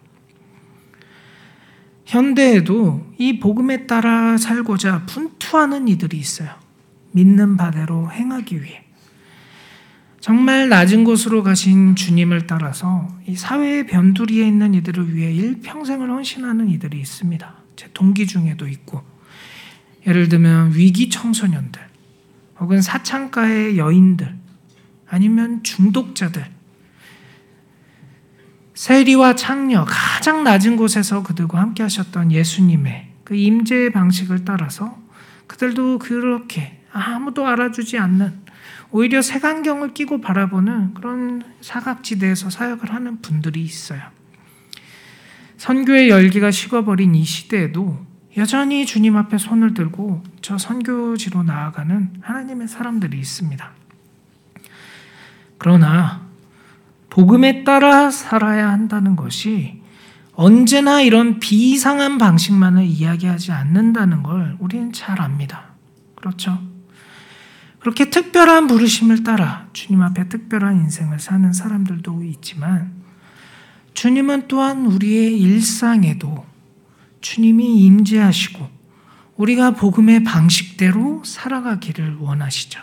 현대에도 2.04 3.10
이 3.16 3.40
복음에 3.40 3.86
따라 3.86 4.36
살고자 4.36 5.06
분투하는 5.06 5.88
이들이 5.88 6.18
있어요. 6.18 6.65
믿는 7.16 7.56
바대로 7.56 8.10
행하기 8.12 8.62
위해. 8.62 8.84
정말 10.20 10.68
낮은 10.68 11.04
곳으로 11.04 11.42
가신 11.42 11.96
주님을 11.96 12.46
따라서 12.46 13.08
이 13.26 13.36
사회의 13.36 13.86
변두리에 13.86 14.46
있는 14.46 14.74
이들을 14.74 15.14
위해 15.14 15.32
일평생을 15.32 16.10
헌신하는 16.10 16.68
이들이 16.68 17.00
있습니다. 17.00 17.54
제 17.76 17.88
동기 17.94 18.26
중에도 18.26 18.68
있고, 18.68 19.02
예를 20.06 20.28
들면 20.28 20.74
위기 20.74 21.08
청소년들, 21.08 21.80
혹은 22.60 22.82
사창가의 22.82 23.78
여인들, 23.78 24.36
아니면 25.08 25.62
중독자들, 25.62 26.44
세리와 28.74 29.36
창녀, 29.36 29.86
가장 29.88 30.44
낮은 30.44 30.76
곳에서 30.76 31.22
그들과 31.22 31.60
함께 31.60 31.82
하셨던 31.82 32.30
예수님의 32.30 33.08
그 33.24 33.34
임재의 33.34 33.92
방식을 33.92 34.44
따라서 34.44 34.98
그들도 35.46 35.98
그렇게 35.98 36.76
아무도 36.96 37.46
알아주지 37.46 37.98
않는 37.98 38.46
오히려 38.90 39.20
색안경을 39.20 39.94
끼고 39.94 40.20
바라보는 40.20 40.94
그런 40.94 41.42
사각지대에서 41.60 42.50
사역을 42.50 42.92
하는 42.92 43.20
분들이 43.20 43.62
있어요. 43.62 44.00
선교의 45.58 46.08
열기가 46.08 46.50
식어버린 46.50 47.14
이 47.14 47.24
시대에도 47.24 48.04
여전히 48.36 48.84
주님 48.84 49.16
앞에 49.16 49.38
손을 49.38 49.74
들고 49.74 50.22
저 50.42 50.58
선교지로 50.58 51.42
나아가는 51.42 52.10
하나님의 52.20 52.68
사람들이 52.68 53.18
있습니다. 53.18 53.70
그러나 55.58 56.26
복음에 57.08 57.64
따라 57.64 58.10
살아야 58.10 58.70
한다는 58.70 59.16
것이 59.16 59.82
언제나 60.34 61.00
이런 61.00 61.40
비상한 61.40 62.18
방식만을 62.18 62.84
이야기하지 62.84 63.52
않는다는 63.52 64.22
걸 64.22 64.56
우리는 64.58 64.92
잘 64.92 65.22
압니다. 65.22 65.70
그렇죠? 66.14 66.58
그렇게 67.86 68.10
특별한 68.10 68.66
부르심을 68.66 69.22
따라 69.22 69.68
주님 69.72 70.02
앞에 70.02 70.28
특별한 70.28 70.74
인생을 70.74 71.20
사는 71.20 71.52
사람들도 71.52 72.24
있지만 72.24 72.92
주님은 73.94 74.48
또한 74.48 74.86
우리의 74.86 75.40
일상에도 75.40 76.44
주님이 77.20 77.84
임재하시고 77.84 78.68
우리가 79.36 79.70
복음의 79.74 80.24
방식대로 80.24 81.22
살아가기를 81.24 82.16
원하시죠. 82.16 82.80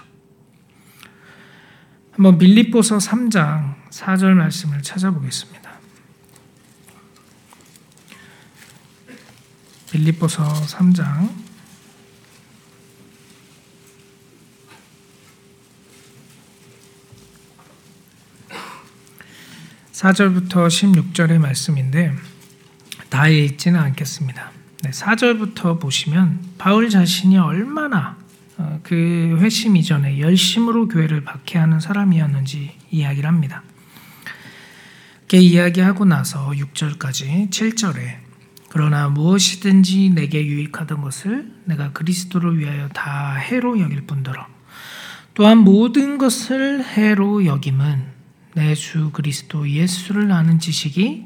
한번 2.13 2.37
밀립보서 2.37 2.99
3장 2.99 3.75
4절 3.89 4.35
말씀을 4.35 4.83
찾아보겠습니다. 4.83 5.69
밀립보서 9.93 10.45
3장 10.45 11.42
4절부터 19.93 20.67
16절의 20.67 21.37
말씀인데 21.37 22.13
다 23.09 23.27
읽지는 23.27 23.79
않겠습니다. 23.79 24.51
4절부터 24.81 25.79
보시면 25.79 26.39
바울 26.57 26.89
자신이 26.89 27.37
얼마나 27.37 28.17
어, 28.57 28.79
그 28.83 29.37
회심 29.39 29.77
이전에 29.77 30.19
열심으로 30.19 30.87
교회를 30.87 31.23
박해하는 31.23 31.79
사람이었는지 31.79 32.71
이야기를 32.89 33.27
합니다. 33.29 33.63
이렇게 35.19 35.37
이야기하고 35.39 36.05
나서 36.05 36.49
6절까지 36.49 37.49
7절에 37.51 38.17
그러나 38.69 39.09
무엇이든지 39.09 40.11
내게 40.15 40.45
유익하던 40.45 41.01
것을 41.01 41.51
내가 41.65 41.91
그리스도를 41.91 42.57
위하여 42.57 42.87
다 42.89 43.35
해로 43.35 43.79
여길 43.79 44.07
뿐더러 44.07 44.45
또한 45.35 45.59
모든 45.59 46.17
것을 46.17 46.83
해로 46.83 47.45
여김은 47.45 48.12
내 48.55 48.75
주 48.75 49.09
그리스도 49.11 49.67
예수를 49.69 50.31
아는 50.31 50.59
지식이 50.59 51.25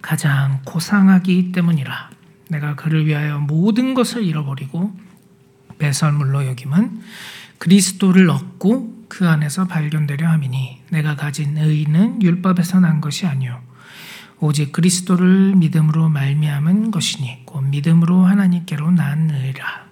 가장 0.00 0.60
고상하기 0.64 1.52
때문이라. 1.52 2.10
내가 2.50 2.74
그를 2.76 3.06
위하여 3.06 3.38
모든 3.38 3.94
것을 3.94 4.24
잃어버리고 4.24 4.96
배설물로 5.78 6.46
여김은 6.46 7.02
그리스도를 7.58 8.30
얻고 8.30 9.06
그 9.08 9.28
안에서 9.28 9.66
발견되려 9.66 10.28
함이니 10.28 10.82
내가 10.90 11.16
가진 11.16 11.56
의는 11.58 12.22
율법에서 12.22 12.80
난 12.80 13.00
것이 13.00 13.26
아니요 13.26 13.60
오직 14.38 14.70
그리스도를 14.72 15.56
믿음으로 15.56 16.08
말미암은 16.08 16.92
것이니 16.92 17.44
곧 17.44 17.62
믿음으로 17.62 18.24
하나님께로 18.24 18.92
난 18.92 19.30
의라. 19.30 19.88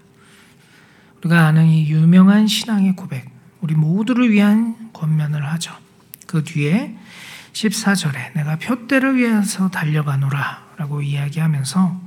우리가 1.18 1.46
아는 1.46 1.66
이 1.66 1.88
유명한 1.90 2.46
신앙의 2.46 2.94
고백, 2.94 3.28
우리 3.60 3.74
모두를 3.74 4.30
위한 4.30 4.90
권면을 4.92 5.44
하죠. 5.52 5.74
그 6.26 6.44
뒤에 6.44 6.94
14절에 7.52 8.34
내가 8.34 8.56
표대를 8.56 9.16
위해서 9.16 9.70
달려가노라 9.70 10.66
라고 10.76 11.00
이야기하면서 11.00 12.00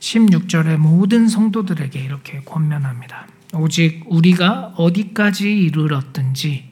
16절에 0.00 0.76
모든 0.76 1.28
성도들에게 1.28 1.98
이렇게 1.98 2.40
권면합니다. 2.40 3.26
오직 3.54 4.02
우리가 4.06 4.74
어디까지 4.76 5.58
이르렀든지 5.58 6.70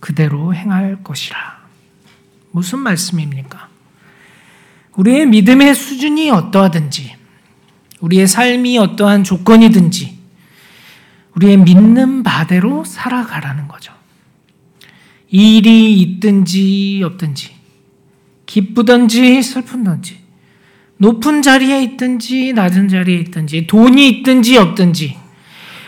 그대로 0.00 0.54
행할 0.54 1.02
것이라. 1.02 1.58
무슨 2.50 2.80
말씀입니까? 2.80 3.68
우리의 4.96 5.26
믿음의 5.26 5.74
수준이 5.74 6.30
어떠하든지, 6.30 7.16
우리의 8.00 8.26
삶이 8.26 8.78
어떠한 8.78 9.24
조건이든지, 9.24 10.18
우리의 11.36 11.56
믿는 11.58 12.22
바대로 12.24 12.84
살아가라는 12.84 13.68
거죠. 13.68 13.92
일이 15.30 16.00
있든지 16.00 17.02
없든지, 17.04 17.50
기쁘든지 18.46 19.42
슬픈든지, 19.42 20.18
높은 20.96 21.42
자리에 21.42 21.82
있든지 21.82 22.52
낮은 22.54 22.88
자리에 22.88 23.18
있든지, 23.20 23.66
돈이 23.66 24.08
있든지 24.08 24.56
없든지, 24.56 25.16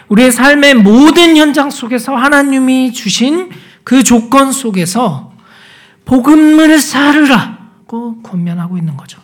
우리의 0.08 0.32
삶의 0.32 0.74
모든 0.74 1.36
현장 1.36 1.70
속에서 1.70 2.16
하나님이 2.16 2.92
주신 2.92 3.50
그 3.84 4.02
조건 4.02 4.52
속에서 4.52 5.32
복음을 6.04 6.80
살으라고 6.80 8.20
권면하고 8.22 8.76
있는 8.76 8.96
거죠. 8.96 9.20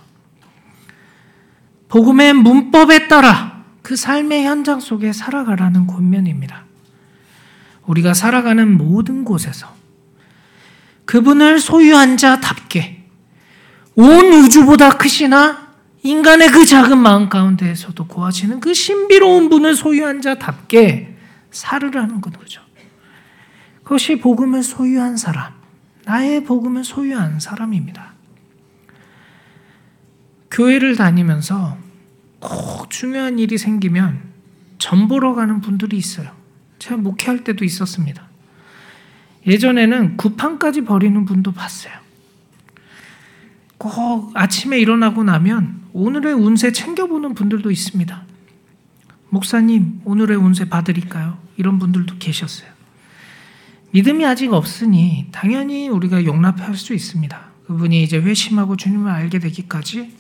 복음의 1.89 2.35
문법에 2.35 3.09
따라 3.09 3.65
그 3.83 3.97
삶의 3.97 4.45
현장 4.45 4.81
속에 4.81 5.13
살아가라는 5.13 5.87
권면입니다. 5.87 6.65
우리가 7.87 8.15
살아가는 8.15 8.77
모든 8.77 9.25
곳에서 9.25 9.69
그분을 11.07 11.59
소유한 11.59 12.17
자답게 12.17 13.05
온 13.95 14.33
우주보다 14.33 14.99
크시나 14.99 15.67
인간의 16.03 16.51
그 16.51 16.67
작은 16.67 16.99
마음 16.99 17.29
가운데에서도 17.29 18.07
고하시는 18.07 18.61
그 18.61 18.75
신비로운 18.75 19.49
분을 19.49 19.75
소유한 19.75 20.21
자답게 20.21 21.17
살으라는 21.51 22.21
거죠. 22.21 22.61
그것이 23.83 24.19
복음을 24.19 24.63
소유한 24.63 25.17
사람, 25.17 25.53
나의 26.05 26.45
복음을 26.45 26.85
소유한 26.85 27.41
사람입니다. 27.41 28.15
교회를 30.51 30.97
다니면서 30.97 31.77
꼭 32.41 32.91
중요한 32.91 33.39
일이 33.39 33.59
생기면 33.59 34.21
전 34.79 35.09
보러 35.09 35.35
가는 35.35 35.61
분들이 35.61 35.97
있어요. 35.97 36.31
제가 36.79 36.97
목회할 36.99 37.43
때도 37.45 37.65
있었습니다. 37.65 38.26
예전에는 39.47 40.17
구판까지 40.17 40.83
버리는 40.83 41.25
분도 41.25 41.53
봤어요. 41.53 41.93
꼭 43.79 44.33
아침에 44.35 44.79
일어나고 44.79 45.23
나면 45.23 45.83
오늘의 45.93 46.35
운세 46.35 46.73
챙겨보는 46.73 47.35
분들도 47.35 47.71
있습니다. 47.71 48.25
목사님, 49.31 50.01
오늘의 50.05 50.37
운세 50.37 50.69
봐드릴까요? 50.69 51.39
이런 51.57 51.79
분들도 51.79 52.17
계셨어요. 52.19 52.69
믿음이 53.93 54.25
아직 54.25 54.53
없으니 54.53 55.27
당연히 55.33 55.89
우리가 55.89 56.25
용납할 56.25 56.75
수 56.75 56.95
있습니다. 56.95 57.47
그분이 57.67 58.03
이제 58.03 58.19
회심하고 58.19 58.77
주님을 58.77 59.11
알게 59.11 59.39
되기까지 59.39 60.17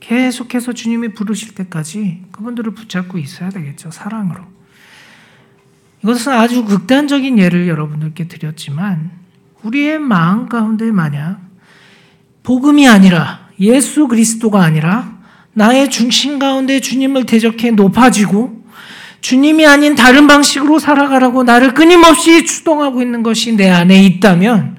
계속해서 0.00 0.72
주님이 0.72 1.08
부르실 1.14 1.54
때까지 1.54 2.24
그분들을 2.32 2.72
붙잡고 2.74 3.18
있어야 3.18 3.50
되겠죠. 3.50 3.90
사랑으로. 3.90 4.59
이것은 6.02 6.32
아주 6.32 6.64
극단적인 6.64 7.38
예를 7.38 7.68
여러분들께 7.68 8.28
드렸지만 8.28 9.10
우리의 9.62 9.98
마음 9.98 10.48
가운데 10.48 10.90
만약 10.90 11.40
복음이 12.42 12.88
아니라 12.88 13.48
예수 13.60 14.08
그리스도가 14.08 14.62
아니라 14.62 15.18
나의 15.52 15.90
중심 15.90 16.38
가운데 16.38 16.80
주님을 16.80 17.26
대적해 17.26 17.70
높아지고 17.72 18.64
주님이 19.20 19.66
아닌 19.66 19.94
다른 19.94 20.26
방식으로 20.26 20.78
살아가라고 20.78 21.42
나를 21.42 21.74
끊임없이 21.74 22.46
추동하고 22.46 23.02
있는 23.02 23.22
것이 23.22 23.54
내 23.54 23.68
안에 23.68 24.02
있다면 24.04 24.78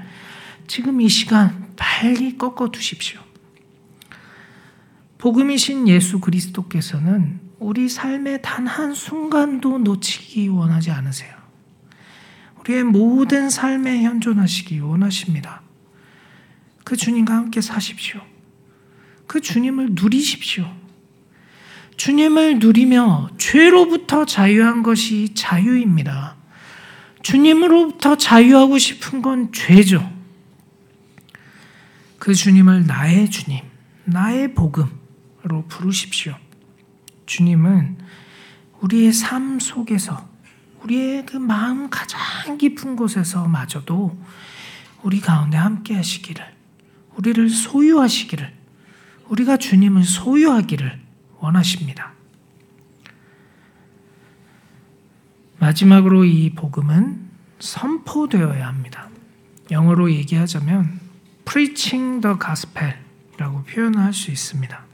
지금 0.67 1.01
이 1.01 1.07
시간 1.07 1.67
빨리 1.75 2.38
꺾어 2.38 2.69
두십시오. 2.71 3.19
복음이신 5.19 5.88
예수 5.88 6.19
그리스도께서는 6.19 7.39
우리 7.62 7.88
삶의 7.89 8.41
단 8.41 8.65
한 8.65 8.95
순간도 8.95 9.78
놓치기 9.78 10.47
원하지 10.47 10.89
않으세요. 10.89 11.32
우리의 12.60 12.84
모든 12.84 13.52
삶에 13.52 14.02
현존하시기 14.02 14.80
원하십니다. 14.80 15.62
그 16.84 16.97
주님과 16.97 17.36
함께 17.36 17.62
사십시오. 17.62 18.19
그 19.28 19.41
주님을 19.41 19.89
누리십시오. 19.91 20.67
주님을 21.97 22.58
누리며 22.58 23.30
죄로부터 23.38 24.26
자유한 24.26 24.82
것이 24.82 25.36
자유입니다. 25.36 26.38
주님으로부터 27.21 28.17
자유하고 28.17 28.80
싶은 28.80 29.21
건 29.21 29.52
죄죠. 29.54 30.12
그 32.17 32.34
주님을 32.34 32.88
나의 32.88 33.30
주님, 33.30 33.60
나의 34.06 34.56
복음으로 34.56 35.65
부르십시오. 35.67 36.40
주님은 37.25 37.97
우리의 38.81 39.13
삶 39.13 39.60
속에서 39.60 40.29
우리의 40.84 41.25
그 41.25 41.38
마음 41.38 41.89
가장 41.89 42.57
깊은 42.57 42.95
곳에서 42.95 43.47
마저도 43.47 44.17
우리 45.03 45.19
가운데 45.19 45.57
함께 45.57 45.95
하시기를, 45.95 46.43
우리를 47.15 47.49
소유하시기를, 47.49 48.53
우리가 49.29 49.57
주님을 49.57 50.03
소유하기를 50.03 50.99
원하십니다. 51.39 52.12
마지막으로 55.60 56.25
이 56.25 56.51
복음은 56.53 57.29
선포되어야 57.60 58.67
합니다. 58.67 59.10
영어로 59.69 60.12
얘기하자면 60.12 60.99
preaching 61.45 62.21
the 62.21 62.36
gospel이라고 62.39 63.63
표현할 63.63 64.13
수 64.13 64.31
있습니다. 64.31 64.90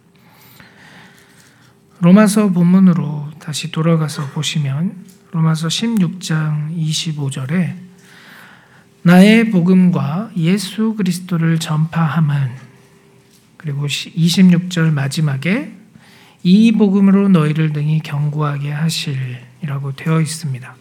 로마서 1.99 2.51
본문으로 2.51 3.31
다시 3.39 3.71
돌아가서 3.71 4.27
보시면 4.27 4.93
로마서 5.31 5.67
16장 5.67 6.77
25절에 6.77 7.73
나의 9.01 9.51
복음과 9.51 10.31
예수 10.37 10.93
그리스도를 10.95 11.59
전파함은 11.59 12.67
그리고 13.57 13.87
26절 13.87 14.91
마지막에 14.91 15.73
이 16.43 16.71
복음으로 16.71 17.29
너희를 17.29 17.73
등이 17.73 18.01
경고하게 18.01 18.71
하실이라고 18.71 19.95
되어 19.95 20.21
있습니다. 20.21 20.75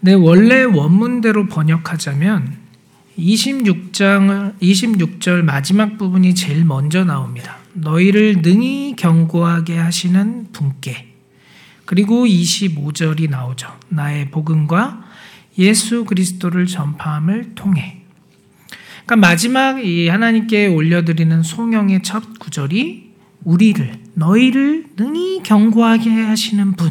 네, 0.00 0.12
원래 0.12 0.62
원문대로 0.62 1.46
번역하자면 1.46 2.66
26장 3.18 4.58
26절 4.60 5.42
마지막 5.42 5.96
부분이 5.96 6.34
제일 6.34 6.64
먼저 6.66 7.02
나옵니다. 7.02 7.56
너희를 7.76 8.42
능히 8.42 8.94
경고하게 8.96 9.76
하시는 9.76 10.48
분께 10.52 11.12
그리고 11.84 12.26
25절이 12.26 13.30
나오죠. 13.30 13.68
나의 13.88 14.30
복음과 14.30 15.04
예수 15.58 16.04
그리스도를 16.04 16.66
전파함을 16.66 17.54
통해. 17.54 18.02
그러니까 19.06 19.28
마지막 19.28 19.84
이 19.84 20.08
하나님께 20.08 20.66
올려드리는 20.66 21.42
송영의 21.42 22.02
첫 22.02 22.38
구절이 22.38 23.14
우리를 23.44 23.94
너희를 24.14 24.86
능히 24.96 25.42
경고하게 25.44 26.10
하시는 26.10 26.72
분, 26.72 26.90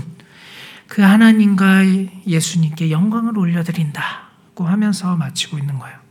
그 0.88 1.02
하나님과 1.02 1.84
예수님께 2.26 2.91
영광을 2.91 3.38
올려드린다고 3.38 4.63
하면서 4.63 5.17
마치고 5.17 5.58
있는 5.58 5.78
거예요. 5.78 6.05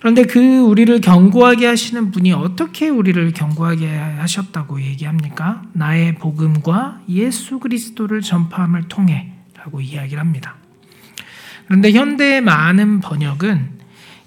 그런데 0.00 0.24
그 0.24 0.58
우리를 0.60 1.00
경고하게 1.02 1.66
하시는 1.66 2.10
분이 2.10 2.32
어떻게 2.32 2.88
우리를 2.88 3.32
경고하게 3.32 3.86
하셨다고 3.86 4.80
얘기합니까? 4.80 5.62
나의 5.74 6.14
복음과 6.14 7.02
예수 7.10 7.58
그리스도를 7.58 8.22
전파함을 8.22 8.84
통해 8.88 9.32
라고 9.54 9.82
이야기를 9.82 10.18
합니다. 10.18 10.56
그런데 11.66 11.92
현대의 11.92 12.40
많은 12.40 13.00
번역은 13.00 13.80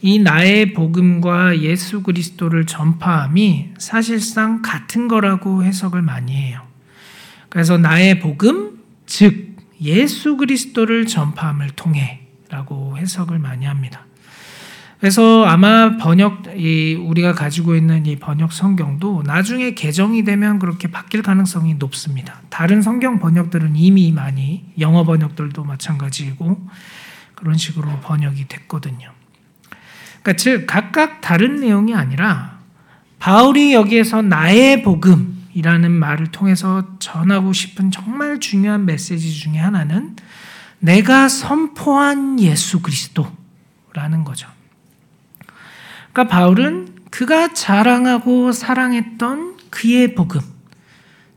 이 0.04 0.20
나의 0.20 0.74
복음과 0.74 1.62
예수 1.62 2.04
그리스도를 2.04 2.66
전파함이 2.68 3.70
사실상 3.80 4.62
같은 4.62 5.08
거라고 5.08 5.64
해석을 5.64 6.04
많이 6.04 6.34
해요. 6.34 6.62
그래서 7.50 7.78
나의 7.80 8.20
복음, 8.20 8.80
즉 9.08 9.56
예수 9.82 10.38
그리스도를 10.38 11.08
전파함을 11.08 11.72
통해 11.72 12.28
라고 12.50 12.96
해석을 12.98 13.40
많이 13.40 13.66
합니다. 13.66 14.06
그래서 15.04 15.44
아마 15.44 15.98
번역 15.98 16.44
이 16.56 16.96
우리가 16.96 17.34
가지고 17.34 17.76
있는 17.76 18.06
이 18.06 18.16
번역 18.16 18.54
성경도 18.54 19.22
나중에 19.26 19.74
개정이 19.74 20.24
되면 20.24 20.60
그렇게 20.60 20.90
바뀔 20.90 21.22
가능성이 21.22 21.74
높습니다. 21.74 22.40
다른 22.48 22.82
성경 22.82 23.20
번역들은 23.20 23.76
이미 23.76 24.14
많이 24.14 24.64
영어 24.80 25.04
번역들도 25.04 25.62
마찬가지고 25.62 26.70
그런 27.36 27.58
식으로 27.58 28.00
번역이 28.00 28.48
됐거든요. 28.48 29.12
그러니까 30.22 30.42
즉 30.42 30.68
각각 30.68 31.20
다른 31.20 31.60
내용이 31.60 31.94
아니라 31.94 32.60
바울이 33.20 33.74
여기에서 33.74 34.22
나의 34.22 34.84
복음이라는 34.84 35.92
말을 35.92 36.28
통해서 36.28 36.98
전하고 37.00 37.52
싶은 37.52 37.92
정말 37.92 38.40
중요한 38.40 38.86
메시지 38.86 39.34
중에 39.34 39.58
하나는 39.58 40.16
내가 40.80 41.28
선포한 41.28 42.40
예수 42.40 42.82
그리스도라는 42.82 44.24
거죠. 44.24 44.53
그러니까 46.14 46.28
바울은 46.36 46.90
그가 47.12 47.54
자랑하고 47.54 48.52
사랑했던 48.52 49.58
그의 49.70 50.16
복음, 50.16 50.42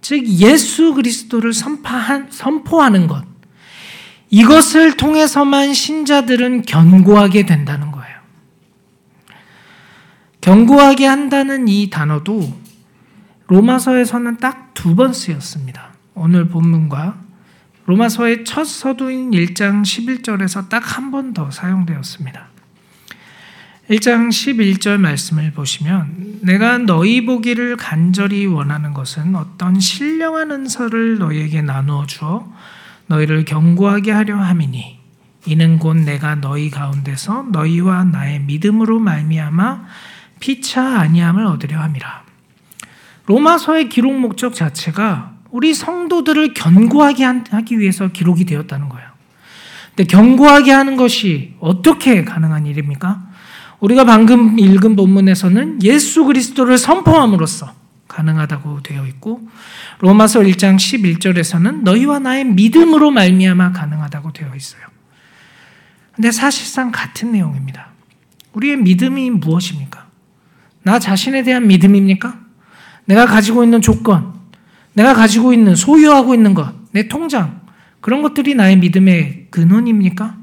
즉 0.01 0.27
예수 0.27 0.95
그리스도를 0.95 1.53
선파한, 1.53 2.29
선포하는 2.31 3.07
것, 3.07 3.25
이것을 4.31 4.97
통해서만 4.97 5.73
신자들은 5.75 6.63
견고하게 6.63 7.47
된다는 7.47 7.91
거예요. 7.91 8.17
견고하게 10.41 11.07
한다는 11.07 11.69
이 11.69 11.91
단어도 11.91 12.53
로마서에서는 13.49 14.37
딱 14.39 14.65
두 14.75 14.95
번 14.95 15.13
쓰였습니다. 15.15 15.95
오늘 16.15 16.49
본문과 16.49 17.19
로마서의 17.87 18.45
첫 18.45 18.65
서두인 18.67 19.31
1장 19.31 19.83
11절에서 19.83 20.69
딱 20.69 20.83
한 20.99 21.11
번 21.11 21.33
더 21.33 21.51
사용되었습니다. 21.51 22.49
1장 23.91 24.31
11절 24.31 24.99
말씀을 24.99 25.53
보시면 25.53 26.41
내가 26.43 26.79
너희 26.79 27.25
보기를 27.25 27.77
간절히 27.77 28.45
원하는 28.47 28.93
것은 28.93 29.37
어떤 29.37 29.79
신령한 29.79 30.51
은사를 30.51 31.19
너희에게 31.19 31.63
나누어 31.63 32.05
주어 32.07 32.53
너희를 33.07 33.45
경고하게 33.45 34.11
하려 34.11 34.37
함이니 34.39 34.99
이는 35.47 35.79
곧 35.79 35.99
내가 35.99 36.35
너희 36.35 36.69
가운데서 36.69 37.47
너희와 37.53 38.03
나의 38.05 38.41
믿음으로 38.41 38.99
말미암아 38.99 39.85
피차 40.41 40.99
아니함을 40.99 41.47
얻으려 41.47 41.81
함이라. 41.81 42.25
로마서의 43.27 43.89
기록 43.89 44.19
목적 44.19 44.57
자체가 44.57 45.35
우리 45.51 45.73
성도들을 45.73 46.55
견고하게 46.55 47.25
하기 47.25 47.79
위해서 47.79 48.09
기록이 48.09 48.47
되었다는 48.47 48.89
거예요. 48.89 49.09
근데 49.95 50.05
견고하게 50.05 50.73
하는 50.73 50.97
것이 50.97 51.55
어떻게 51.61 52.25
가능한 52.25 52.67
일입니까? 52.67 53.26
우리가 53.81 54.05
방금 54.05 54.59
읽은 54.59 54.97
본문에서는 54.97 55.83
예수 55.83 56.25
그리스도를 56.25 56.79
선포함으로써 56.79 57.75
가능하다고 58.09 58.83
되어 58.83 59.07
있고 59.07 59.47
로마서 59.99 60.41
1장 60.41 60.77
11절에서는 60.77 61.83
너희와 61.83 62.19
나의 62.21 62.45
믿음으로 62.45 63.11
말미암아 63.11 63.73
가능하다고 63.73 64.33
되어 64.33 64.55
있어요. 64.55 64.83
근데 66.15 66.33
사실상 66.33 66.91
같은 66.91 67.33
내용입니다. 67.33 67.89
우리의 68.55 68.79
믿음이 68.79 69.31
무엇입니까? 69.31 70.07
나 70.83 70.99
자신에 70.99 71.43
대한 71.43 71.67
믿음입니까? 71.67 72.39
내가 73.05 73.27
가지고 73.27 73.65
있는 73.65 73.83
조건, 73.83 74.33
내가 74.95 75.13
가지고 75.13 75.53
있는 75.53 75.75
소유하고 75.75 76.35
있는 76.35 76.55
것, 76.55 76.73
내 76.93 77.09
통장, 77.09 77.61
그런 78.01 78.23
것들이 78.23 78.55
나의 78.55 78.79
믿음의 78.79 79.49
근원입니까? 79.51 80.37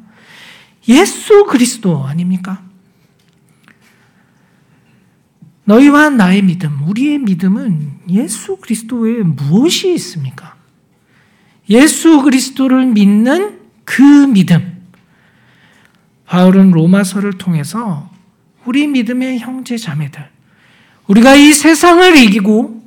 예수 0.89 1.45
그리스도 1.45 2.05
아닙니까? 2.05 2.61
너희와 5.65 6.09
나의 6.09 6.41
믿음, 6.41 6.81
우리의 6.87 7.19
믿음은 7.19 7.99
예수 8.09 8.57
그리스도 8.57 8.97
외에 8.99 9.19
무엇이 9.23 9.93
있습니까? 9.93 10.55
예수 11.69 12.21
그리스도를 12.21 12.87
믿는 12.87 13.59
그 13.85 14.01
믿음. 14.01 14.81
바울은 16.25 16.71
로마서를 16.71 17.33
통해서 17.33 18.09
우리 18.65 18.87
믿음의 18.87 19.39
형제 19.39 19.77
자매들, 19.77 20.25
우리가 21.07 21.35
이 21.35 21.53
세상을 21.53 22.17
이기고 22.17 22.83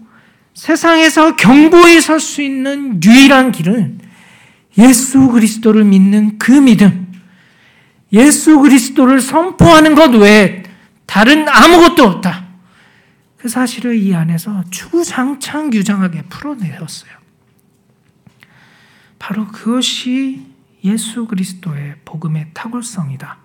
세상에서 0.55 1.37
경고에 1.37 2.01
설 2.01 2.19
수 2.19 2.43
있는 2.43 3.01
유일한 3.03 3.53
길은 3.53 4.01
예수 4.79 5.29
그리스도를 5.29 5.85
믿는 5.85 6.39
그 6.39 6.51
믿음, 6.51 7.07
예수 8.13 8.59
그리스도를 8.61 9.21
선포하는 9.21 9.95
것 9.95 10.15
외에 10.15 10.63
다른 11.07 11.49
아무것도 11.49 12.03
없다. 12.05 12.46
그 13.47 13.51
사실을 13.51 13.97
이 13.97 14.13
안에서 14.13 14.65
주구장창 14.73 15.73
유장하게 15.73 16.23
풀어내었어요. 16.23 17.13
바로 19.21 19.47
그것이 19.47 20.53
예수 20.83 21.29
그리스도의 21.29 21.95
복음의 22.05 22.51
탁월성이다. 22.55 23.39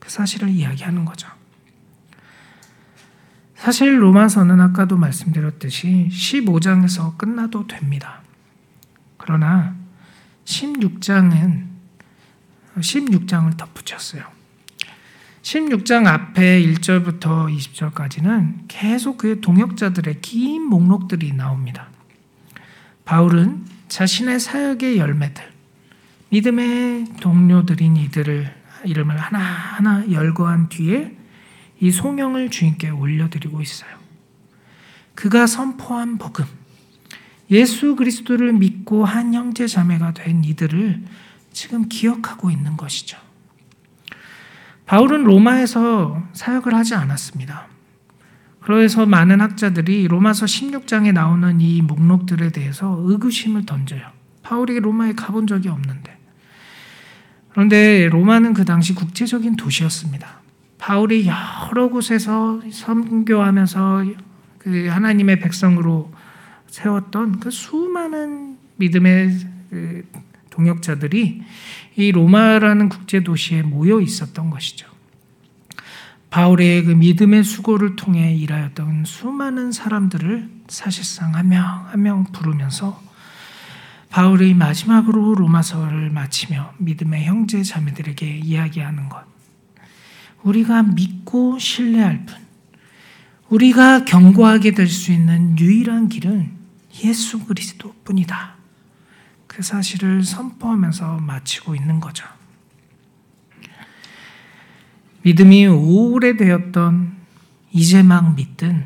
그 0.00 0.10
사실을 0.10 0.48
이야기하는 0.48 1.04
거죠. 1.04 1.28
사실 3.54 4.02
로마서는 4.02 4.60
아까도 4.60 4.96
말씀드렸듯이 4.96 6.08
15장에서 6.10 7.16
끝나도 7.16 7.68
됩니다. 7.68 8.22
그러나 9.16 9.76
16장은 10.44 11.66
16장을 12.78 13.56
덧붙였어요. 13.56 14.35
16장 15.46 16.08
앞에 16.08 16.60
1절부터 16.60 17.56
20절까지는 17.56 18.64
계속 18.66 19.18
그의 19.18 19.40
동역자들의 19.40 20.20
긴 20.20 20.62
목록들이 20.64 21.32
나옵니다. 21.34 21.88
바울은 23.04 23.64
자신의 23.86 24.40
사역의 24.40 24.98
열매들, 24.98 25.44
믿음의 26.30 27.04
동료들인 27.20 27.96
이들을 27.96 28.52
이름을 28.86 29.16
하나하나 29.16 30.10
열거한 30.10 30.68
뒤에 30.68 31.16
이 31.78 31.92
송영을 31.92 32.50
주님께 32.50 32.90
올려드리고 32.90 33.62
있어요. 33.62 33.90
그가 35.14 35.46
선포한 35.46 36.18
복음, 36.18 36.44
예수 37.52 37.94
그리스도를 37.94 38.52
믿고 38.52 39.04
한 39.04 39.32
형제 39.32 39.68
자매가 39.68 40.14
된 40.14 40.42
이들을 40.42 41.04
지금 41.52 41.88
기억하고 41.88 42.50
있는 42.50 42.76
것이죠. 42.76 43.26
바울은 44.86 45.24
로마에서 45.24 46.22
사역을 46.32 46.74
하지 46.74 46.94
않았습니다. 46.94 47.66
그래서 48.60 49.06
많은 49.06 49.40
학자들이 49.40 50.08
로마서 50.08 50.46
16장에 50.46 51.12
나오는 51.12 51.60
이 51.60 51.82
목록들에 51.82 52.50
대해서 52.50 52.96
의구심을 53.04 53.66
던져요. 53.66 54.02
바울이 54.42 54.78
로마에 54.80 55.12
가본 55.12 55.46
적이 55.46 55.68
없는데. 55.68 56.16
그런데 57.50 58.08
로마는 58.08 58.54
그 58.54 58.64
당시 58.64 58.94
국제적인 58.94 59.56
도시였습니다. 59.56 60.40
바울이 60.78 61.26
여러 61.26 61.88
곳에서 61.88 62.60
선교하면서 62.70 64.04
그 64.58 64.86
하나님의 64.88 65.40
백성으로 65.40 66.12
세웠던 66.66 67.40
그 67.40 67.50
수많은 67.50 68.58
믿음의 68.76 69.38
그 69.70 70.04
동역자들이 70.50 71.42
이 71.96 72.12
로마라는 72.12 72.88
국제 72.88 73.20
도시에 73.20 73.62
모여 73.62 74.00
있었던 74.00 74.50
것이죠. 74.50 74.86
바울의 76.30 76.84
그 76.84 76.90
믿음의 76.90 77.44
수고를 77.44 77.96
통해 77.96 78.34
일하였던 78.34 79.04
수많은 79.06 79.72
사람들을 79.72 80.50
사실상 80.68 81.34
한 81.34 81.48
명 81.48 81.86
한 81.88 82.02
명 82.02 82.24
부르면서 82.24 83.00
바울이 84.10 84.54
마지막으로 84.54 85.34
로마서를 85.34 86.10
마치며 86.10 86.74
믿음의 86.78 87.24
형제 87.24 87.62
자매들에게 87.62 88.38
이야기하는 88.38 89.08
것. 89.08 89.24
우리가 90.42 90.82
믿고 90.82 91.58
신뢰할 91.58 92.26
뿐, 92.26 92.36
우리가 93.48 94.04
경고하게 94.04 94.72
될 94.72 94.88
수 94.88 95.12
있는 95.12 95.58
유일한 95.58 96.08
길은 96.08 96.50
예수 97.04 97.44
그리스도 97.46 97.94
뿐이다. 98.04 98.55
그 99.56 99.62
사실을 99.62 100.22
선포하면서 100.22 101.16
마치고 101.16 101.74
있는 101.74 101.98
거죠. 101.98 102.26
믿음이 105.22 105.66
오래되었던 105.66 107.16
이제 107.72 108.02
막 108.02 108.34
믿든 108.34 108.84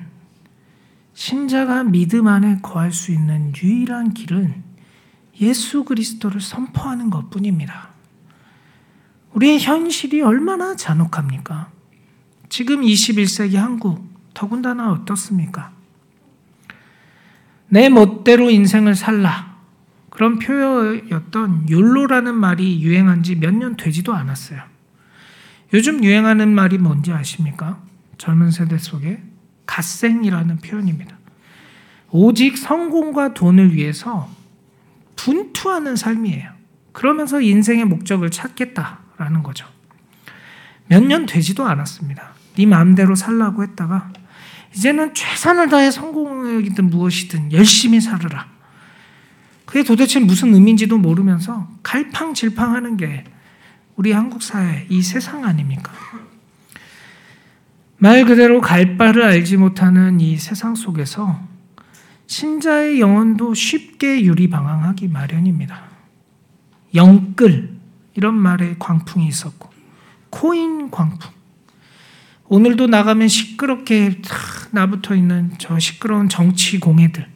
신자가 1.13 1.83
믿음 1.83 2.29
안에 2.29 2.61
거할 2.63 2.93
수 2.93 3.11
있는 3.11 3.53
유일한 3.61 4.15
길은 4.15 4.63
예수 5.41 5.83
그리스도를 5.83 6.41
선포하는 6.41 7.11
것 7.11 7.31
뿐입니다. 7.31 7.89
우리의 9.33 9.59
현실이 9.59 10.23
얼마나 10.23 10.77
잔혹합니까? 10.77 11.73
지금 12.49 12.83
21세기 12.83 13.57
한국, 13.57 14.09
더군다나 14.35 14.93
어떻습니까? 14.93 15.73
내 17.67 17.89
멋대로 17.89 18.51
인생을 18.51 18.95
살라. 18.95 19.50
그런 20.21 20.39
표현이었던 20.39 21.71
욜로라는 21.71 22.35
말이 22.35 22.83
유행한 22.83 23.23
지 23.23 23.37
몇 23.37 23.55
년 23.55 23.75
되지도 23.79 24.13
않았어요. 24.13 24.61
요즘 25.73 26.05
유행하는 26.05 26.55
말이 26.55 26.77
뭔지 26.77 27.11
아십니까? 27.11 27.81
젊은 28.19 28.51
세대 28.51 28.77
속에 28.77 29.23
갓생이라는 29.65 30.59
표현입니다. 30.59 31.17
오직 32.11 32.59
성공과 32.59 33.33
돈을 33.33 33.73
위해서 33.75 34.29
분투하는 35.17 35.97
삶이에요. 35.97 36.51
그러면서 36.93 37.41
인생의 37.41 37.87
목적을 37.87 38.31
찾겠다라는 38.31 39.43
거죠. 39.43 39.65
몇 40.87 41.03
년 41.03 41.25
되지도 41.25 41.65
않았습니다. 41.65 42.35
네 42.57 42.67
마음대로 42.67 43.15
살라고 43.15 43.63
했다가 43.63 44.13
이제는 44.77 45.15
최선을 45.15 45.71
다해 45.71 45.91
성공이든 45.91 46.91
무엇이든 46.91 47.53
열심히 47.53 48.03
살으라. 48.03 48.60
그게 49.71 49.85
도대체 49.85 50.19
무슨 50.19 50.53
의미인지도 50.53 50.99
모르면서 50.99 51.69
갈팡질팡하는 51.85 52.97
게 52.97 53.23
우리 53.95 54.11
한국 54.11 54.43
사회, 54.43 54.85
이 54.89 55.01
세상 55.01 55.45
아닙니까? 55.45 55.93
말 57.97 58.25
그대로 58.25 58.61
갈 58.61 58.97
바를 58.97 59.23
알지 59.23 59.59
못하는 59.59 60.21
이 60.21 60.37
세상 60.39 60.75
속에서 60.75 61.41
신자의 62.27 62.99
영혼도 62.99 63.55
쉽게 63.55 64.25
유리방황하기 64.25 65.07
마련입니다. 65.07 65.83
영끌 66.97 67.77
이런 68.17 68.35
말에 68.35 68.75
광풍이 68.77 69.29
있었고 69.29 69.71
코인 70.31 70.91
광풍 70.91 71.31
오늘도 72.49 72.89
나가면 72.89 73.29
시끄럽게 73.29 74.21
나붙어 74.73 75.15
있는 75.15 75.53
저 75.59 75.79
시끄러운 75.79 76.29
정치 76.29 76.81
공해들 76.81 77.29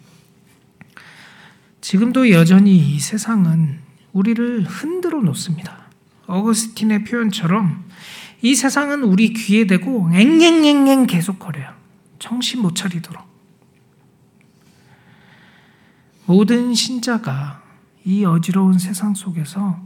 지금도 1.84 2.30
여전히 2.30 2.78
이 2.78 2.98
세상은 2.98 3.78
우리를 4.14 4.64
흔들어 4.64 5.20
놓습니다. 5.20 5.90
어거스틴의 6.26 7.04
표현처럼 7.04 7.84
이 8.40 8.54
세상은 8.54 9.02
우리 9.02 9.34
귀에 9.34 9.66
대고 9.66 10.08
앵앵앵앵 10.14 11.06
계속 11.06 11.38
거려요. 11.38 11.74
정신 12.18 12.62
못 12.62 12.74
차리도록. 12.74 13.22
모든 16.24 16.72
신자가 16.72 17.62
이 18.06 18.24
어지러운 18.24 18.78
세상 18.78 19.14
속에서 19.14 19.78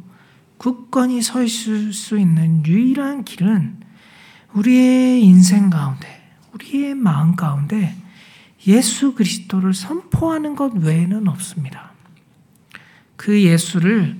굳건히 0.57 1.21
서 1.21 1.43
있을 1.43 1.93
수 1.93 2.17
있는 2.17 2.65
유일한 2.65 3.25
길은 3.25 3.81
우리의 4.53 5.25
인생 5.25 5.69
가운데, 5.69 6.31
우리의 6.53 6.95
마음 6.95 7.35
가운데 7.35 7.97
예수 8.69 9.15
그리스도를 9.15 9.75
선포하는 9.75 10.55
것 10.55 10.75
외에는 10.75 11.27
없습니다. 11.27 11.88
그 13.19 13.43
예수를 13.43 14.17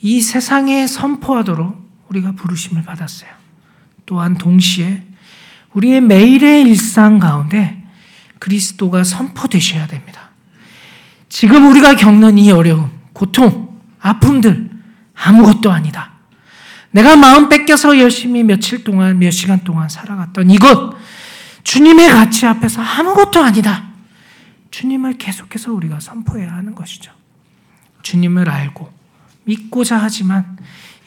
이 0.00 0.20
세상에 0.20 0.86
선포하도록 0.86 2.04
우리가 2.10 2.32
부르심을 2.32 2.82
받았어요. 2.84 3.30
또한 4.06 4.36
동시에 4.36 5.02
우리의 5.72 6.02
매일의 6.02 6.62
일상 6.62 7.18
가운데 7.18 7.82
그리스도가 8.38 9.02
선포되셔야 9.02 9.86
됩니다. 9.86 10.30
지금 11.30 11.70
우리가 11.70 11.96
겪는 11.96 12.36
이 12.36 12.52
어려움, 12.52 12.90
고통, 13.14 13.80
아픔들 13.98 14.70
아무것도 15.14 15.72
아니다. 15.72 16.12
내가 16.90 17.16
마음 17.16 17.48
뺏겨서 17.48 17.98
열심히 17.98 18.42
며칠 18.44 18.84
동안, 18.84 19.18
몇 19.18 19.30
시간 19.30 19.64
동안 19.64 19.88
살아갔던 19.88 20.50
이것, 20.50 20.94
주님의 21.64 22.10
가치 22.10 22.44
앞에서 22.46 22.82
아무것도 22.82 23.42
아니다. 23.42 23.88
주님을 24.70 25.14
계속해서 25.14 25.72
우리가 25.72 25.98
선포해야 25.98 26.52
하는 26.52 26.74
것이죠. 26.74 27.23
주님을 28.04 28.48
알고 28.48 28.92
믿고자 29.44 29.96
하지만 29.96 30.56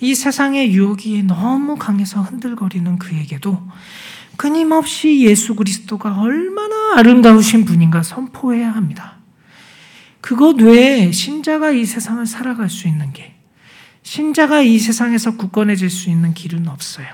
이 0.02 0.14
세상의 0.14 0.74
유혹이 0.74 1.24
너무 1.24 1.78
강해서 1.78 2.22
흔들거리는 2.22 3.00
그에게도 3.00 3.66
끊임없이 4.36 5.22
예수 5.22 5.56
그리스도가 5.56 6.20
얼마나 6.20 6.98
아름다우신 6.98 7.66
분인가 7.66 8.04
선포해야 8.04 8.72
합니다. 8.72 9.18
그것 10.22 10.62
외에 10.62 11.12
신자가 11.12 11.72
이 11.72 11.86
세상을 11.86 12.26
살아갈 12.26 12.70
수 12.70 12.88
있는 12.88 13.14
게, 13.14 13.36
신자가 14.04 14.62
이 14.62 14.78
세상에서 14.78 15.38
굳건해질 15.38 15.90
수 15.90 16.10
있는 16.10 16.34
길은 16.34 16.68
없어요. 16.68 17.08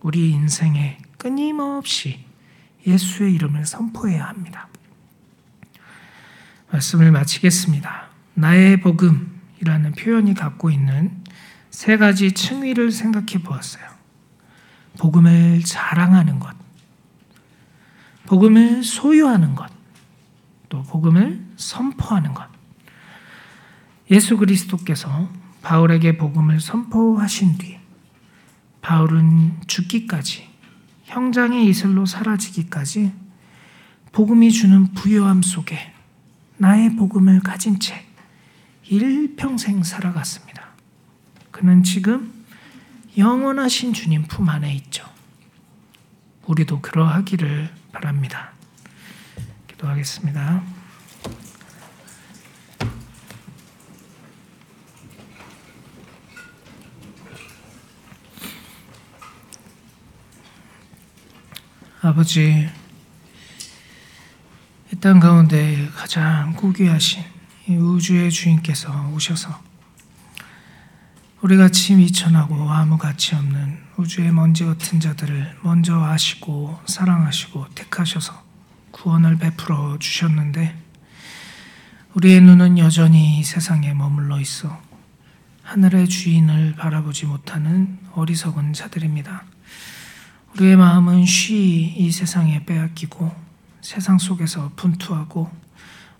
우리 0.00 0.30
인생에 0.30 0.98
끊임없이 1.18 2.20
예수의 2.86 3.34
이름을 3.34 3.66
선포해야 3.66 4.24
합니다. 4.26 4.68
말씀을 6.70 7.10
마치겠습니다. 7.10 8.13
나의 8.34 8.80
복음이라는 8.80 9.92
표현이 9.92 10.34
갖고 10.34 10.70
있는 10.70 11.22
세 11.70 11.96
가지 11.96 12.32
층위를 12.32 12.92
생각해 12.92 13.42
보았어요. 13.42 13.84
복음을 14.98 15.62
자랑하는 15.64 16.38
것, 16.38 16.54
복음을 18.26 18.82
소유하는 18.84 19.54
것, 19.54 19.70
또 20.68 20.82
복음을 20.82 21.44
선포하는 21.56 22.34
것. 22.34 22.48
예수 24.10 24.36
그리스도께서 24.36 25.28
바울에게 25.62 26.18
복음을 26.18 26.60
선포하신 26.60 27.58
뒤 27.58 27.78
바울은 28.82 29.62
죽기까지 29.66 30.46
형장의 31.04 31.66
이슬로 31.66 32.04
사라지기까지 32.04 33.12
복음이 34.12 34.52
주는 34.52 34.92
부요함 34.92 35.42
속에 35.42 35.92
나의 36.58 36.96
복음을 36.96 37.40
가진 37.40 37.80
채 37.80 38.04
일평생 38.88 39.82
살아갔습니다. 39.82 40.68
그는 41.50 41.82
지금 41.82 42.44
영원하신 43.16 43.92
주님 43.92 44.24
품 44.24 44.48
안에 44.48 44.74
있죠. 44.74 45.04
우리도 46.46 46.80
그러하기를 46.80 47.70
바랍니다. 47.92 48.52
기도하겠습니다. 49.68 50.62
아버지, 62.02 62.68
이 64.92 64.96
땅 65.00 65.20
가운데 65.20 65.88
가장 65.94 66.52
고귀하신 66.54 67.22
우주의 67.68 68.30
주인께서 68.30 69.10
오셔서 69.14 69.58
우리 71.40 71.56
같이 71.56 71.94
미천하고 71.94 72.70
아무 72.70 72.98
가치 72.98 73.34
없는 73.34 73.78
우주의 73.96 74.30
먼지 74.30 74.66
같은 74.66 75.00
자들을 75.00 75.58
먼저 75.62 75.98
아시고 76.02 76.78
사랑하시고 76.84 77.68
택하셔서 77.74 78.42
구원을 78.90 79.38
베풀어 79.38 79.98
주셨는데 79.98 80.76
우리의 82.14 82.42
눈은 82.42 82.78
여전히 82.78 83.38
이 83.38 83.44
세상에 83.44 83.94
머물러 83.94 84.40
있어 84.40 84.80
하늘의 85.62 86.08
주인을 86.08 86.74
바라보지 86.76 87.24
못하는 87.24 87.98
어리석은 88.12 88.74
자들입니다. 88.74 89.44
우리의 90.54 90.76
마음은 90.76 91.24
쉬이 91.24 91.94
이 91.96 92.12
세상에 92.12 92.64
빼앗기고 92.66 93.34
세상 93.80 94.18
속에서 94.18 94.70
분투하고 94.76 95.63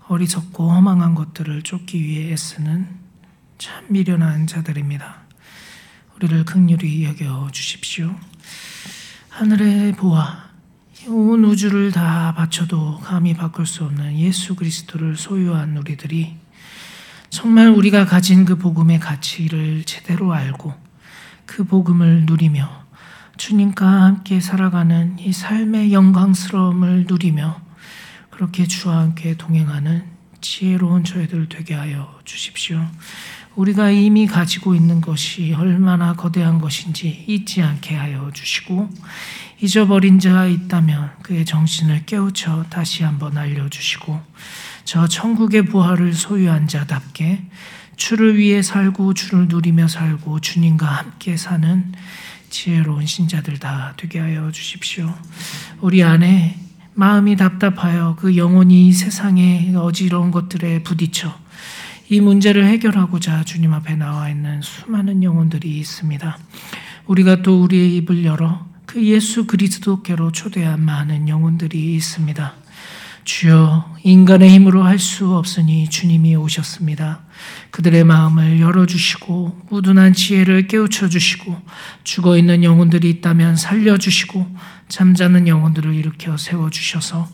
어리석고 0.09 0.71
허망한 0.71 1.15
것들을 1.15 1.63
쫓기 1.63 2.03
위해 2.03 2.33
애쓰는 2.33 2.89
참 3.59 3.85
미련한 3.89 4.47
자들입니다. 4.47 5.25
우리를 6.17 6.45
극률히 6.45 7.05
여겨 7.05 7.49
주십시오. 7.53 8.15
하늘의 9.31 9.93
보아, 9.93 10.51
온 11.09 11.45
우주를 11.45 11.91
다 11.91 12.35
바쳐도 12.35 12.99
감히 12.99 13.35
바꿀 13.35 13.67
수 13.67 13.85
없는 13.85 14.19
예수 14.19 14.55
그리스도를 14.55 15.17
소유한 15.17 15.77
우리들이 15.77 16.37
정말 17.31 17.69
우리가 17.69 18.05
가진 18.05 18.45
그 18.45 18.57
복음의 18.57 19.01
가치를 19.01 19.85
제대로 19.85 20.33
알고 20.33 20.73
그 21.47 21.65
복음을 21.65 22.27
누리며 22.27 22.85
주님과 23.37 23.87
함께 23.87 24.41
살아가는 24.41 25.19
이 25.19 25.33
삶의 25.33 25.93
영광스러움을 25.93 27.07
누리며 27.09 27.64
그렇게 28.35 28.67
주와 28.67 28.99
함께 28.99 29.37
동행하는 29.37 30.05
지혜로운 30.41 31.05
저희들 31.05 31.49
되게 31.49 31.75
하여 31.75 32.19
주십시오. 32.25 32.85
우리가 33.55 33.91
이미 33.91 34.27
가지고 34.27 34.75
있는 34.75 35.01
것이 35.01 35.55
얼마나 35.57 36.15
거대한 36.15 36.61
것인지 36.61 37.25
잊지 37.29 37.63
않게 37.63 37.95
하여 37.95 38.33
주시고 38.35 38.91
잊어버린 39.61 40.19
자가 40.19 40.47
있다면 40.47 41.13
그의 41.23 41.45
정신을 41.45 42.07
깨우쳐 42.07 42.67
다시 42.71 43.05
한번 43.05 43.39
알려주시고 43.39 44.21
저 44.85 45.07
천국의 45.07 45.67
부활을 45.67 46.13
소유한 46.13 46.67
자답게 46.67 47.45
주를 47.97 48.37
위해 48.37 48.63
살고 48.63 49.15
주를 49.15 49.47
누리며 49.47 49.87
살고 49.87 50.41
주님과 50.41 50.85
함께 50.85 51.37
사는 51.37 51.93
지혜로운 52.51 53.07
신자들 53.07 53.61
다 53.61 53.95
되게 53.97 54.19
하여 54.19 54.51
주십시오. 54.51 55.15
우리 55.81 56.03
안에 56.03 56.64
마음이 56.97 57.37
답답하여 57.37 58.17
그 58.19 58.37
영혼이 58.37 58.93
세상의 58.93 59.75
어지러운 59.75 60.31
것들에 60.31 60.85
부딪혀 60.85 61.35
이 62.09 62.21
문제를 62.21 62.67
해결하고자 62.67 63.45
주님 63.45 63.73
앞에 63.73 63.97
나와 63.97 64.29
있는 64.29 64.63
수많은 64.63 65.23
영혼들이 65.25 65.79
있습니다. 65.79 66.39
우리가 67.07 67.43
또 67.43 67.63
우리의 67.63 67.97
입을 67.97 68.25
열어 68.25 68.67
그 68.87 69.03
예수 69.05 69.47
그리스도께로 69.47 70.31
초대한 70.31 70.81
많은 70.85 71.29
영혼들이 71.29 71.95
있습니다. 71.97 72.55
주여 73.25 73.97
인간의 74.05 74.51
힘으로 74.51 74.85
할 74.85 74.99
수 74.99 75.35
없으니 75.35 75.89
주님이 75.89 76.37
오셨습니다. 76.37 77.25
그들의 77.71 78.05
마음을 78.05 78.61
열어주시고 78.61 79.63
우둔한 79.71 80.13
지혜를 80.13 80.69
깨우쳐 80.69 81.09
주시고 81.09 81.57
죽어 82.05 82.37
있는 82.37 82.63
영혼들이 82.63 83.09
있다면 83.11 83.57
살려주시고 83.57 84.47
잠자는 84.89 85.49
영혼들을 85.49 85.95
일으켜 85.95 86.37
세워주셔서 86.37 87.29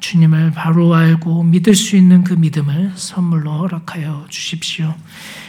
주님을 0.00 0.52
바로 0.52 0.94
알고 0.94 1.42
믿을 1.44 1.74
수 1.74 1.96
있는 1.96 2.24
그 2.24 2.34
믿음을 2.34 2.92
선물로 2.94 3.50
허락하여 3.58 4.26
주십시오. 4.28 4.94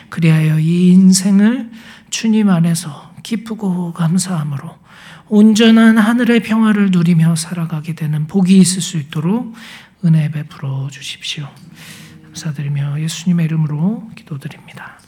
그리하여 0.09 0.59
이 0.59 0.89
인생을 0.89 1.69
주님 2.09 2.49
안에서 2.49 3.13
기쁘고 3.23 3.93
감사함으로 3.93 4.77
온전한 5.27 5.97
하늘의 5.97 6.41
평화를 6.41 6.89
누리며 6.91 7.35
살아가게 7.35 7.93
되는 7.93 8.25
복이 8.25 8.57
있을 8.57 8.81
수 8.81 8.97
있도록 8.97 9.53
은혜 10.03 10.31
베풀어 10.31 10.89
주십시오. 10.91 11.47
감사드리며 12.25 13.01
예수님의 13.01 13.45
이름으로 13.45 14.09
기도드립니다. 14.15 14.98